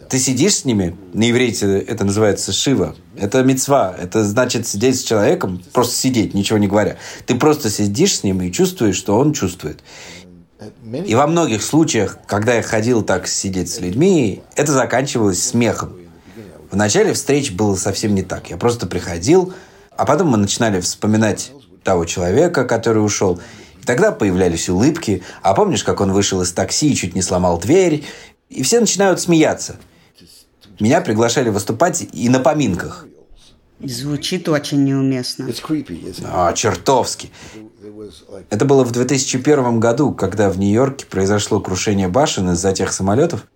Ты 0.08 0.18
сидишь 0.18 0.56
с 0.56 0.64
ними, 0.64 0.96
на 1.12 1.30
иврите 1.30 1.78
это 1.78 2.04
называется 2.04 2.52
шива. 2.52 2.94
Это 3.16 3.42
мецва. 3.42 3.94
Это 3.98 4.24
значит 4.24 4.66
сидеть 4.66 5.00
с 5.00 5.02
человеком, 5.02 5.62
просто 5.72 5.94
сидеть, 5.96 6.34
ничего 6.34 6.58
не 6.58 6.68
говоря. 6.68 6.96
Ты 7.26 7.34
просто 7.36 7.70
сидишь 7.70 8.18
с 8.18 8.22
ним 8.24 8.42
и 8.42 8.52
чувствуешь, 8.52 8.96
что 8.96 9.16
он 9.16 9.32
чувствует. 9.32 9.80
И 11.06 11.14
во 11.14 11.26
многих 11.26 11.62
случаях, 11.62 12.18
когда 12.26 12.54
я 12.54 12.62
ходил 12.62 13.02
так 13.02 13.26
сидеть 13.26 13.70
с 13.70 13.80
людьми, 13.80 14.42
это 14.54 14.72
заканчивалось 14.72 15.42
смехом. 15.42 15.94
В 16.70 16.76
начале 16.76 17.12
встреч 17.12 17.52
было 17.52 17.76
совсем 17.76 18.14
не 18.14 18.22
так. 18.22 18.50
Я 18.50 18.56
просто 18.56 18.86
приходил, 18.86 19.54
а 19.96 20.04
потом 20.04 20.28
мы 20.28 20.36
начинали 20.36 20.80
вспоминать 20.80 21.52
того 21.82 22.04
человека, 22.04 22.64
который 22.64 23.04
ушел. 23.04 23.40
И 23.80 23.86
тогда 23.86 24.10
появлялись 24.12 24.68
улыбки. 24.68 25.22
А 25.42 25.54
помнишь, 25.54 25.84
как 25.84 26.00
он 26.00 26.12
вышел 26.12 26.42
из 26.42 26.52
такси 26.52 26.92
и 26.92 26.96
чуть 26.96 27.14
не 27.14 27.22
сломал 27.22 27.58
дверь? 27.58 28.04
И 28.54 28.62
все 28.62 28.78
начинают 28.78 29.20
смеяться. 29.20 29.76
Меня 30.78 31.00
приглашали 31.00 31.50
выступать 31.50 32.06
и 32.12 32.28
на 32.28 32.38
поминках. 32.38 33.06
Звучит 33.80 34.48
очень 34.48 34.84
неуместно. 34.84 35.46
А, 36.32 36.52
чертовски. 36.52 37.30
Это 38.50 38.64
было 38.64 38.84
в 38.84 38.92
2001 38.92 39.80
году, 39.80 40.12
когда 40.12 40.50
в 40.50 40.58
Нью-Йорке 40.58 41.06
произошло 41.06 41.60
крушение 41.60 42.08
башен 42.08 42.50
из-за 42.52 42.72
тех 42.72 42.92
самолетов. 42.92 43.46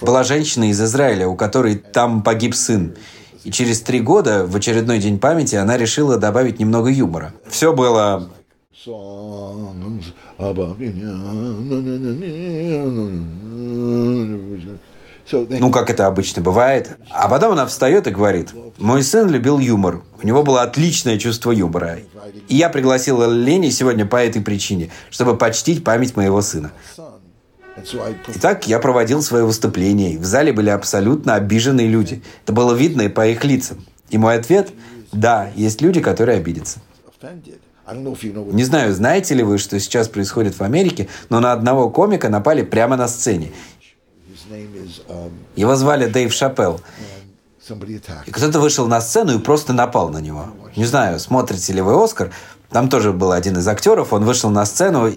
Была 0.00 0.24
женщина 0.24 0.70
из 0.70 0.80
Израиля, 0.80 1.28
у 1.28 1.36
которой 1.36 1.76
там 1.76 2.22
погиб 2.22 2.54
сын. 2.54 2.96
И 3.44 3.50
через 3.50 3.82
три 3.82 4.00
года, 4.00 4.46
в 4.46 4.56
очередной 4.56 4.98
день 4.98 5.18
памяти, 5.18 5.56
она 5.56 5.76
решила 5.76 6.16
добавить 6.16 6.58
немного 6.58 6.88
юмора. 6.88 7.34
Все 7.46 7.74
было... 7.74 8.30
Ну, 15.30 15.70
как 15.70 15.90
это 15.90 16.06
обычно 16.06 16.40
бывает. 16.42 16.96
А 17.10 17.28
потом 17.28 17.52
она 17.52 17.66
встает 17.66 18.06
и 18.06 18.10
говорит, 18.10 18.54
мой 18.78 19.02
сын 19.02 19.28
любил 19.28 19.58
юмор. 19.58 20.02
У 20.22 20.26
него 20.26 20.42
было 20.42 20.62
отличное 20.62 21.18
чувство 21.18 21.50
юмора. 21.50 21.98
И 22.48 22.56
я 22.56 22.70
пригласила 22.70 23.30
Лени 23.30 23.68
сегодня 23.68 24.06
по 24.06 24.16
этой 24.16 24.40
причине, 24.40 24.90
чтобы 25.10 25.36
почтить 25.36 25.84
память 25.84 26.16
моего 26.16 26.40
сына. 26.40 26.72
Итак, 28.28 28.66
я 28.66 28.78
проводил 28.78 29.22
свое 29.22 29.44
выступление. 29.44 30.18
В 30.18 30.24
зале 30.24 30.52
были 30.52 30.70
абсолютно 30.70 31.34
обиженные 31.34 31.88
люди. 31.88 32.22
Это 32.44 32.52
было 32.52 32.74
видно 32.74 33.02
и 33.02 33.08
по 33.08 33.26
их 33.26 33.44
лицам. 33.44 33.84
И 34.08 34.18
мой 34.18 34.36
ответ– 34.36 34.70
да, 35.12 35.50
есть 35.56 35.80
люди, 35.80 36.00
которые 36.00 36.38
обидятся. 36.38 36.80
Не 38.52 38.64
знаю, 38.64 38.92
знаете 38.94 39.34
ли 39.34 39.42
вы, 39.42 39.58
что 39.58 39.78
сейчас 39.80 40.08
происходит 40.08 40.58
в 40.58 40.62
Америке, 40.62 41.08
но 41.30 41.40
на 41.40 41.52
одного 41.52 41.90
комика 41.90 42.28
напали 42.28 42.62
прямо 42.62 42.96
на 42.96 43.08
сцене. 43.08 43.52
Его 45.56 45.76
звали 45.76 46.06
Дэйв 46.06 46.32
Шапелл. 46.32 46.80
И 48.26 48.30
кто-то 48.30 48.60
вышел 48.60 48.86
на 48.86 49.00
сцену 49.00 49.38
и 49.38 49.38
просто 49.38 49.72
напал 49.72 50.08
на 50.08 50.18
него. 50.18 50.46
Не 50.76 50.86
знаю, 50.86 51.18
смотрите 51.20 51.72
ли 51.72 51.80
вы 51.80 52.02
«Оскар», 52.02 52.32
там 52.70 52.88
тоже 52.88 53.12
был 53.12 53.32
один 53.32 53.56
из 53.58 53.66
актеров, 53.66 54.12
он 54.12 54.24
вышел 54.24 54.50
на 54.50 54.64
сцену 54.66 55.08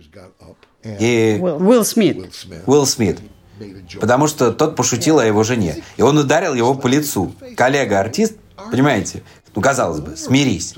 и... 0.83 1.39
Уилл 1.41 1.85
Смит. 1.85 2.33
Уилл 2.65 2.85
Смит. 2.85 3.19
Потому 3.99 4.27
что 4.27 4.51
тот 4.51 4.75
пошутил 4.75 5.19
о 5.19 5.25
его 5.25 5.43
жене. 5.43 5.83
И 5.97 6.01
он 6.01 6.17
ударил 6.17 6.53
его 6.53 6.73
по 6.73 6.87
лицу. 6.87 7.33
Коллега-артист, 7.55 8.35
понимаете? 8.71 9.23
Ну, 9.55 9.61
казалось 9.61 9.99
бы, 9.99 10.15
смирись. 10.15 10.75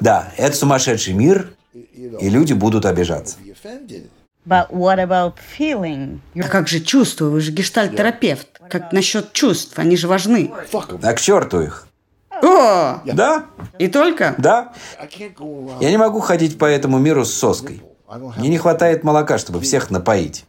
Да, 0.00 0.32
это 0.36 0.56
сумасшедший 0.56 1.14
мир, 1.14 1.52
и 1.72 2.28
люди 2.28 2.52
будут 2.52 2.86
обижаться. 2.86 3.36
But 4.46 4.70
what 4.70 4.98
about 4.98 5.34
feeling? 5.58 6.20
А 6.34 6.48
как 6.48 6.66
же 6.66 6.80
чувства? 6.80 7.26
Вы 7.26 7.40
же 7.40 7.52
гештальт-терапевт. 7.52 8.48
Как 8.70 8.92
насчет 8.92 9.32
чувств? 9.32 9.78
Они 9.78 9.96
же 9.96 10.08
важны. 10.08 10.50
А 11.02 11.12
к 11.12 11.20
черту 11.20 11.60
их. 11.60 11.86
О! 12.42 13.00
Да. 13.04 13.46
И 13.78 13.88
только? 13.88 14.34
Да. 14.38 14.72
Я 15.80 15.90
не 15.90 15.98
могу 15.98 16.20
ходить 16.20 16.58
по 16.58 16.64
этому 16.64 16.98
миру 16.98 17.24
с 17.24 17.34
соской. 17.34 17.82
Мне 18.38 18.48
не 18.48 18.58
хватает 18.58 19.04
молока, 19.04 19.38
чтобы 19.38 19.60
всех 19.60 19.90
напоить. 19.90 20.44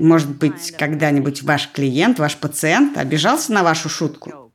Может 0.00 0.30
быть, 0.30 0.72
когда-нибудь 0.72 1.42
ваш 1.42 1.70
клиент, 1.70 2.18
ваш 2.18 2.36
пациент 2.38 2.96
обижался 2.96 3.52
на 3.52 3.62
вашу 3.62 3.88
шутку? 3.88 4.47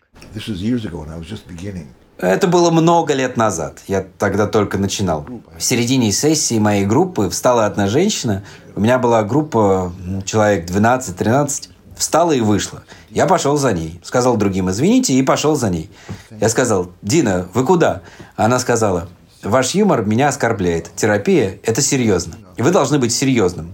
Это 2.18 2.48
было 2.48 2.72
много 2.72 3.14
лет 3.14 3.38
назад. 3.38 3.80
Я 3.88 4.06
тогда 4.18 4.48
только 4.48 4.78
начинал. 4.78 5.26
В 5.58 5.64
середине 5.64 6.12
сессии 6.12 6.60
моей 6.60 6.86
группы 6.86 7.30
встала 7.30 7.66
одна 7.66 7.88
женщина. 7.88 8.44
У 8.76 8.82
меня 8.82 9.00
была 9.00 9.24
группа 9.24 9.92
человек 10.26 10.70
12-13. 10.70 11.70
Встала 11.98 12.32
и 12.32 12.42
вышла. 12.42 12.84
Я 13.10 13.26
пошел 13.26 13.58
за 13.58 13.74
ней. 13.74 14.00
Сказал 14.04 14.38
другим 14.38 14.70
«извините» 14.70 15.14
и 15.14 15.22
пошел 15.22 15.56
за 15.56 15.70
ней. 15.70 15.92
Я 16.40 16.50
сказал 16.50 16.92
«Дина, 17.02 17.48
вы 17.54 17.66
куда?» 17.66 18.02
Она 18.36 18.60
сказала 18.60 19.10
«Ваш 19.44 19.72
юмор 19.72 20.06
меня 20.06 20.30
оскорбляет. 20.30 20.92
Терапия– 20.96 21.60
это 21.64 21.82
серьезно. 21.82 22.36
Вы 22.58 22.72
должны 22.72 23.00
быть 23.00 23.14
серьезным». 23.14 23.74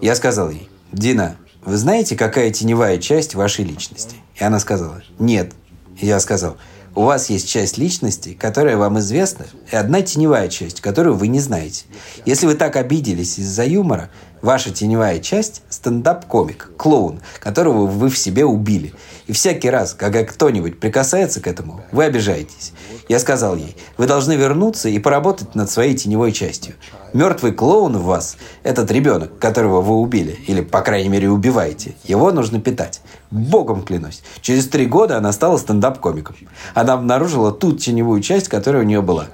Я 0.00 0.14
сказал 0.14 0.50
ей 0.50 0.68
«Дина, 0.92 1.36
вы 1.64 1.76
знаете, 1.76 2.16
какая 2.16 2.50
теневая 2.50 2.98
часть 2.98 3.34
вашей 3.34 3.64
личности?» 3.64 4.16
И 4.34 4.42
она 4.42 4.58
сказала 4.58 5.02
«Нет». 5.18 5.52
Я 6.00 6.20
сказал– 6.20 6.56
у 6.94 7.02
вас 7.02 7.30
есть 7.30 7.48
часть 7.48 7.78
личности, 7.78 8.36
которая 8.38 8.76
вам 8.76 8.98
известна, 8.98 9.46
и 9.70 9.76
одна 9.76 10.02
теневая 10.02 10.48
часть, 10.48 10.80
которую 10.80 11.14
вы 11.14 11.28
не 11.28 11.38
знаете. 11.38 11.84
Если 12.26 12.46
вы 12.46 12.54
так 12.54 12.74
обиделись 12.74 13.38
из-за 13.38 13.64
юмора, 13.64 14.10
ваша 14.42 14.70
теневая 14.70 15.20
часть– 15.20 15.62
стендап-комик, 15.80 16.72
клоун, 16.76 17.20
которого 17.38 17.86
вы 17.86 18.10
в 18.10 18.18
себе 18.18 18.44
убили. 18.44 18.92
И 19.26 19.32
всякий 19.32 19.70
раз, 19.70 19.94
когда 19.94 20.24
кто-нибудь 20.24 20.78
прикасается 20.78 21.40
к 21.40 21.46
этому, 21.46 21.80
вы 21.90 22.04
обижаетесь. 22.04 22.72
Я 23.08 23.18
сказал 23.18 23.56
ей, 23.56 23.74
вы 23.96 24.06
должны 24.06 24.34
вернуться 24.34 24.90
и 24.90 24.98
поработать 24.98 25.54
над 25.54 25.70
своей 25.70 25.94
теневой 25.94 26.32
частью. 26.32 26.74
Мертвый 27.14 27.52
клоун 27.52 27.96
в 27.96 28.04
вас– 28.04 28.36
этот 28.62 28.90
ребенок, 28.90 29.38
которого 29.38 29.80
вы 29.80 29.94
убили, 29.94 30.38
или, 30.46 30.60
по 30.60 30.82
крайней 30.82 31.08
мере, 31.08 31.30
убиваете. 31.30 31.94
Его 32.04 32.30
нужно 32.30 32.60
питать. 32.60 33.00
Богом 33.30 33.82
клянусь. 33.82 34.22
Через 34.42 34.68
три 34.68 34.84
года 34.84 35.16
она 35.16 35.32
стала 35.32 35.56
стендап-комиком. 35.56 36.36
Она 36.74 36.92
обнаружила 36.92 37.52
ту 37.52 37.72
теневую 37.72 38.20
часть, 38.20 38.48
которая 38.48 38.82
у 38.82 38.86
нее 38.86 39.00
была. 39.00 39.28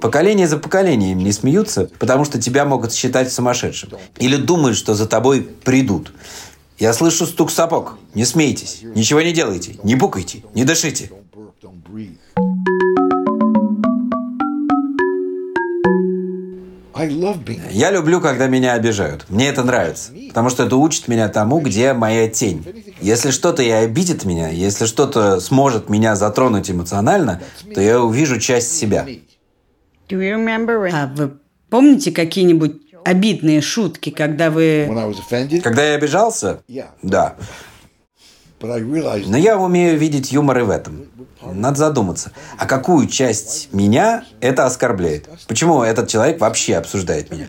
Поколение 0.00 0.46
за 0.46 0.58
поколением 0.58 1.18
не 1.18 1.32
смеются, 1.32 1.90
потому 1.98 2.24
что 2.24 2.40
тебя 2.40 2.64
могут 2.64 2.92
считать 2.92 3.32
сумасшедшим. 3.32 3.90
Или 4.18 4.36
думают, 4.36 4.76
что 4.76 4.94
за 4.94 5.06
тобой 5.06 5.42
придут. 5.42 6.12
Я 6.78 6.92
слышу 6.92 7.26
стук 7.26 7.50
сапог. 7.50 7.98
Не 8.14 8.24
смейтесь, 8.24 8.80
ничего 8.82 9.22
не 9.22 9.32
делайте, 9.32 9.76
не 9.82 9.94
букайте, 9.94 10.42
не 10.54 10.64
дышите. 10.64 11.10
Я 17.70 17.90
люблю, 17.90 18.20
когда 18.20 18.46
меня 18.46 18.74
обижают. 18.74 19.26
Мне 19.28 19.48
это 19.48 19.62
нравится. 19.64 20.12
Потому 20.28 20.48
что 20.48 20.64
это 20.64 20.76
учит 20.76 21.08
меня 21.08 21.28
тому, 21.28 21.60
где 21.60 21.92
моя 21.92 22.28
тень. 22.28 22.64
Если 23.00 23.30
что-то 23.30 23.62
и 23.62 23.68
обидит 23.68 24.24
меня, 24.24 24.48
если 24.48 24.86
что-то 24.86 25.40
сможет 25.40 25.88
меня 25.88 26.14
затронуть 26.14 26.70
эмоционально, 26.70 27.42
то 27.74 27.80
я 27.80 28.00
увижу 28.00 28.38
часть 28.38 28.78
себя. 28.78 29.06
А 30.94 31.06
вы 31.06 31.38
помните 31.70 32.12
какие-нибудь 32.12 32.80
обидные 33.04 33.60
шутки, 33.60 34.10
когда 34.10 34.50
вы... 34.50 34.86
Когда 35.62 35.84
я 35.84 35.94
обижался? 35.96 36.62
Да. 37.02 37.36
Но 39.28 39.36
я 39.36 39.58
умею 39.58 39.98
видеть 39.98 40.32
юмор 40.32 40.58
и 40.58 40.62
в 40.62 40.70
этом. 40.70 41.06
Надо 41.42 41.76
задуматься, 41.76 42.32
а 42.56 42.64
какую 42.64 43.06
часть 43.08 43.68
меня 43.74 44.24
это 44.40 44.64
оскорбляет? 44.64 45.28
Почему 45.46 45.82
этот 45.82 46.08
человек 46.08 46.40
вообще 46.40 46.76
обсуждает 46.76 47.30
меня? 47.30 47.46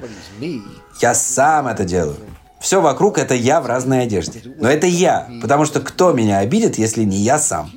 Я 1.02 1.14
сам 1.14 1.68
это 1.68 1.86
делаю. 1.86 2.18
Все 2.60 2.82
вокруг– 2.82 3.18
это 3.20 3.34
я 3.36 3.62
в 3.62 3.68
разной 3.68 4.04
одежде. 4.04 4.42
Но 4.58 4.70
это 4.70 4.88
я, 4.88 5.30
потому 5.42 5.64
что 5.66 5.80
кто 5.80 6.12
меня 6.12 6.40
обидит, 6.40 6.78
если 6.78 7.04
не 7.04 7.18
я 7.18 7.38
сам? 7.38 7.72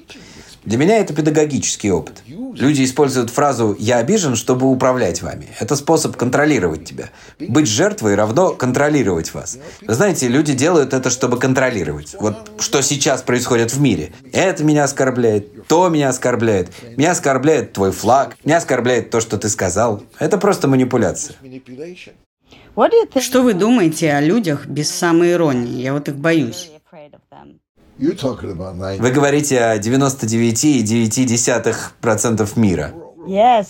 Для 0.69 0.77
меня 0.77 0.99
это 0.99 1.15
педагогический 1.15 1.91
опыт. 1.91 2.23
Люди 2.27 2.85
используют 2.85 3.31
фразу 3.31 3.75
«я 3.79 3.97
обижен», 3.97 4.37
чтобы 4.37 4.67
управлять 4.67 5.23
вами. 5.23 5.49
Это 5.59 5.77
способ 5.77 6.15
контролировать 6.15 6.85
тебя. 6.85 7.09
Быть 7.39 7.67
жертвой 7.67 8.17
равно 8.17 8.51
контролировать 8.51 9.33
вас. 9.33 9.59
Вы 9.81 9.95
знаете, 9.95 10.29
люди 10.29 10.53
делают 10.53 10.93
это, 10.93 11.09
чтобы 11.09 11.39
контролировать. 11.39 12.15
Вот 12.21 12.51
что 12.59 12.83
сейчас 12.83 13.23
происходит 13.23 13.73
в 13.73 13.81
мире. 13.81 14.13
Это 14.31 14.63
меня 14.63 14.85
оскорбляет, 14.85 15.67
то 15.69 15.89
меня 15.89 16.11
оскорбляет. 16.11 16.69
Меня 16.99 17.13
оскорбляет 17.13 17.73
твой 17.73 17.91
флаг, 17.91 18.37
меня 18.45 18.59
оскорбляет 18.59 19.09
то, 19.09 19.21
что 19.21 19.39
ты 19.39 19.49
сказал. 19.49 20.03
Это 20.19 20.37
просто 20.37 20.69
манипуляция. 20.69 21.35
Что 23.21 23.43
вы 23.43 23.55
думаете 23.55 24.13
о 24.13 24.21
людях 24.21 24.67
без 24.67 24.91
самоиронии? 24.91 25.81
Я 25.81 25.95
вот 25.95 26.09
их 26.09 26.17
боюсь. 26.17 26.71
Вы 27.99 29.11
говорите 29.11 29.61
о 29.61 29.77
99,9% 29.79 32.59
мира. 32.59 32.95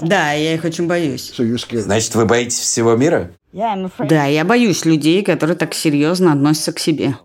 Да, 0.01 0.33
я 0.33 0.55
их 0.55 0.65
очень 0.65 0.87
боюсь. 0.87 1.35
Значит, 1.37 2.15
вы 2.15 2.27
боитесь 2.27 2.59
всего 2.59 2.95
мира? 2.95 3.33
Да, 3.53 4.27
я 4.27 4.45
боюсь 4.45 4.85
людей, 4.85 5.25
которые 5.25 5.57
так 5.57 5.75
серьезно 5.75 6.33
относятся 6.33 6.73
к 6.73 6.79
себе. 6.79 7.17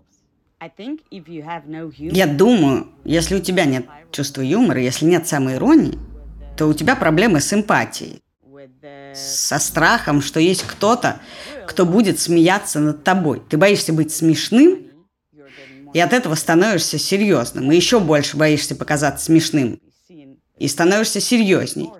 Я 1.98 2.26
думаю, 2.26 2.88
если 3.04 3.36
у 3.36 3.40
тебя 3.40 3.66
нет 3.66 3.86
чувства 4.10 4.40
юмора, 4.40 4.80
если 4.80 5.04
нет 5.04 5.28
самоиронии, 5.28 5.98
то 6.56 6.66
у 6.66 6.72
тебя 6.72 6.96
проблемы 6.96 7.40
с 7.40 7.52
эмпатией. 7.52 8.22
Со 9.14 9.58
страхом, 9.58 10.22
что 10.22 10.40
есть 10.40 10.64
кто-то, 10.66 11.20
кто 11.66 11.84
будет 11.84 12.18
смеяться 12.18 12.80
над 12.80 13.04
тобой. 13.04 13.42
Ты 13.48 13.58
боишься 13.58 13.92
быть 13.92 14.10
смешным, 14.12 14.78
и 15.94 16.00
от 16.00 16.12
этого 16.12 16.34
становишься 16.34 16.98
серьезным. 16.98 17.70
И 17.72 17.76
еще 17.76 18.00
больше 18.00 18.36
боишься 18.36 18.74
показаться 18.74 19.26
смешным. 19.26 19.80
И 20.58 20.68
становишься 20.68 21.20
серьезней. 21.20 21.90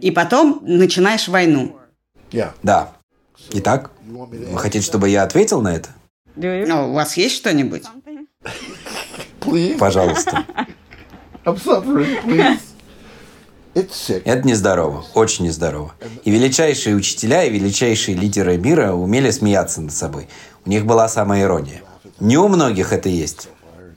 И 0.00 0.10
потом 0.10 0.60
начинаешь 0.62 1.28
войну. 1.28 1.76
Да. 2.62 2.92
Итак, 3.52 3.92
вы 4.02 4.58
хотите, 4.58 4.84
чтобы 4.84 5.08
я 5.08 5.22
ответил 5.22 5.62
на 5.62 5.74
это? 5.74 5.90
Ну, 6.34 6.90
у 6.90 6.92
вас 6.94 7.16
есть 7.16 7.36
что-нибудь? 7.36 7.84
Пожалуйста. 9.78 10.44
Это 13.74 14.46
нездорово, 14.46 15.04
очень 15.14 15.44
нездорово. 15.44 15.94
И 16.24 16.30
величайшие 16.30 16.96
учителя, 16.96 17.44
и 17.44 17.50
величайшие 17.50 18.16
лидеры 18.16 18.56
мира 18.58 18.92
умели 18.92 19.30
смеяться 19.30 19.80
над 19.80 19.92
собой. 19.92 20.28
У 20.64 20.70
них 20.70 20.84
была 20.84 21.08
самая 21.08 21.42
ирония. 21.42 21.82
Не 22.22 22.38
у 22.38 22.46
многих 22.46 22.92
это 22.92 23.08
есть. 23.08 23.48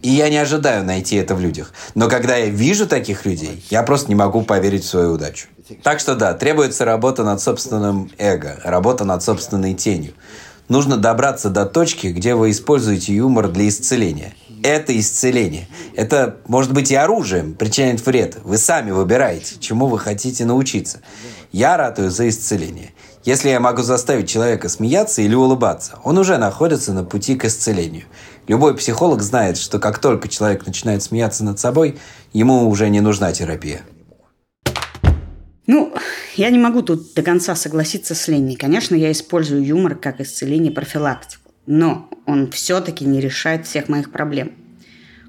И 0.01 0.09
я 0.09 0.29
не 0.29 0.37
ожидаю 0.37 0.83
найти 0.83 1.15
это 1.15 1.35
в 1.35 1.39
людях. 1.39 1.71
Но 1.93 2.09
когда 2.09 2.35
я 2.37 2.47
вижу 2.47 2.87
таких 2.87 3.23
людей, 3.23 3.63
я 3.69 3.83
просто 3.83 4.09
не 4.09 4.15
могу 4.15 4.41
поверить 4.41 4.83
в 4.83 4.87
свою 4.87 5.13
удачу. 5.13 5.47
Так 5.83 5.99
что 5.99 6.15
да, 6.15 6.33
требуется 6.33 6.85
работа 6.85 7.23
над 7.23 7.39
собственным 7.39 8.11
эго, 8.17 8.59
работа 8.63 9.05
над 9.05 9.21
собственной 9.21 9.75
тенью. 9.75 10.13
Нужно 10.69 10.97
добраться 10.97 11.51
до 11.51 11.67
точки, 11.67 12.07
где 12.07 12.33
вы 12.33 12.49
используете 12.49 13.13
юмор 13.13 13.47
для 13.47 13.67
исцеления. 13.67 14.33
Это 14.63 14.99
исцеление. 14.99 15.67
Это 15.95 16.37
может 16.47 16.73
быть 16.73 16.89
и 16.89 16.95
оружием, 16.95 17.53
причинять 17.53 18.03
вред. 18.03 18.39
Вы 18.43 18.57
сами 18.57 18.89
выбираете, 18.89 19.57
чему 19.59 19.85
вы 19.85 19.99
хотите 19.99 20.45
научиться. 20.45 21.01
Я 21.51 21.77
ратую 21.77 22.09
за 22.09 22.27
исцеление. 22.27 22.91
Если 23.25 23.49
я 23.49 23.59
могу 23.59 23.81
заставить 23.81 24.29
человека 24.29 24.69
смеяться 24.69 25.23
или 25.23 25.33
улыбаться, 25.33 25.97
он 26.03 26.19
уже 26.19 26.37
находится 26.37 26.93
на 26.93 27.03
пути 27.03 27.35
к 27.35 27.45
исцелению. 27.45 28.05
Любой 28.47 28.77
психолог 28.77 29.23
знает, 29.23 29.57
что 29.57 29.79
как 29.79 29.97
только 29.97 30.27
человек 30.27 30.67
начинает 30.67 31.01
смеяться 31.01 31.43
над 31.43 31.59
собой, 31.59 31.97
ему 32.33 32.69
уже 32.69 32.87
не 32.87 33.01
нужна 33.01 33.31
терапия. 33.31 33.81
Ну, 35.65 35.91
я 36.35 36.51
не 36.51 36.59
могу 36.59 36.83
тут 36.83 37.15
до 37.15 37.23
конца 37.23 37.55
согласиться 37.55 38.13
с 38.13 38.27
Леней. 38.27 38.55
Конечно, 38.55 38.93
я 38.93 39.11
использую 39.11 39.65
юмор 39.65 39.95
как 39.95 40.21
исцеление 40.21 40.71
профилактику, 40.71 41.49
но 41.65 42.07
он 42.27 42.51
все-таки 42.51 43.05
не 43.05 43.19
решает 43.19 43.65
всех 43.65 43.89
моих 43.89 44.11
проблем. 44.11 44.51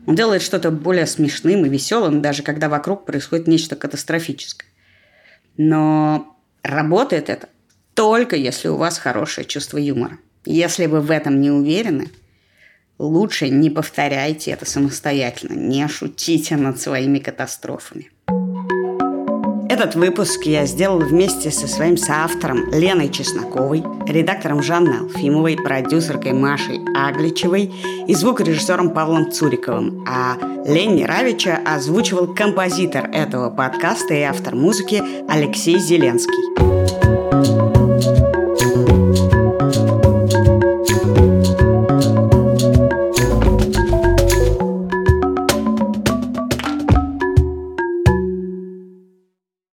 Он 0.06 0.14
делает 0.14 0.42
что-то 0.42 0.70
более 0.70 1.06
смешным 1.06 1.64
и 1.64 1.70
веселым, 1.70 2.20
даже 2.20 2.42
когда 2.42 2.68
вокруг 2.68 3.06
происходит 3.06 3.46
нечто 3.46 3.74
катастрофическое. 3.74 4.68
Но 5.56 6.36
работает 6.62 7.30
это 7.30 7.48
только 7.96 8.36
если 8.36 8.68
у 8.68 8.76
вас 8.76 8.98
хорошее 8.98 9.46
чувство 9.46 9.78
юмора. 9.78 10.18
Если 10.44 10.86
вы 10.86 11.00
в 11.00 11.10
этом 11.10 11.40
не 11.40 11.50
уверены, 11.50 12.08
лучше 12.98 13.48
не 13.48 13.70
повторяйте 13.70 14.52
это 14.52 14.66
самостоятельно, 14.66 15.54
не 15.54 15.88
шутите 15.88 16.56
над 16.56 16.78
своими 16.78 17.18
катастрофами. 17.18 18.10
Этот 19.68 19.94
выпуск 19.94 20.44
я 20.44 20.64
сделал 20.64 21.00
вместе 21.00 21.50
со 21.50 21.66
своим 21.66 21.96
соавтором 21.96 22.70
Леной 22.70 23.10
Чесноковой, 23.10 23.82
редактором 24.06 24.62
Жанной 24.62 25.00
Алфимовой, 25.00 25.56
продюсеркой 25.56 26.32
Машей 26.34 26.78
Агличевой 26.94 27.74
и 28.06 28.14
звукорежиссером 28.14 28.90
Павлом 28.90 29.32
Цуриковым. 29.32 30.04
А 30.08 30.36
Ленни 30.66 31.02
Равича 31.02 31.60
озвучивал 31.66 32.32
композитор 32.34 33.10
этого 33.10 33.50
подкаста 33.50 34.14
и 34.14 34.22
автор 34.22 34.54
музыки 34.54 35.02
Алексей 35.28 35.78
Зеленский. 35.78 37.65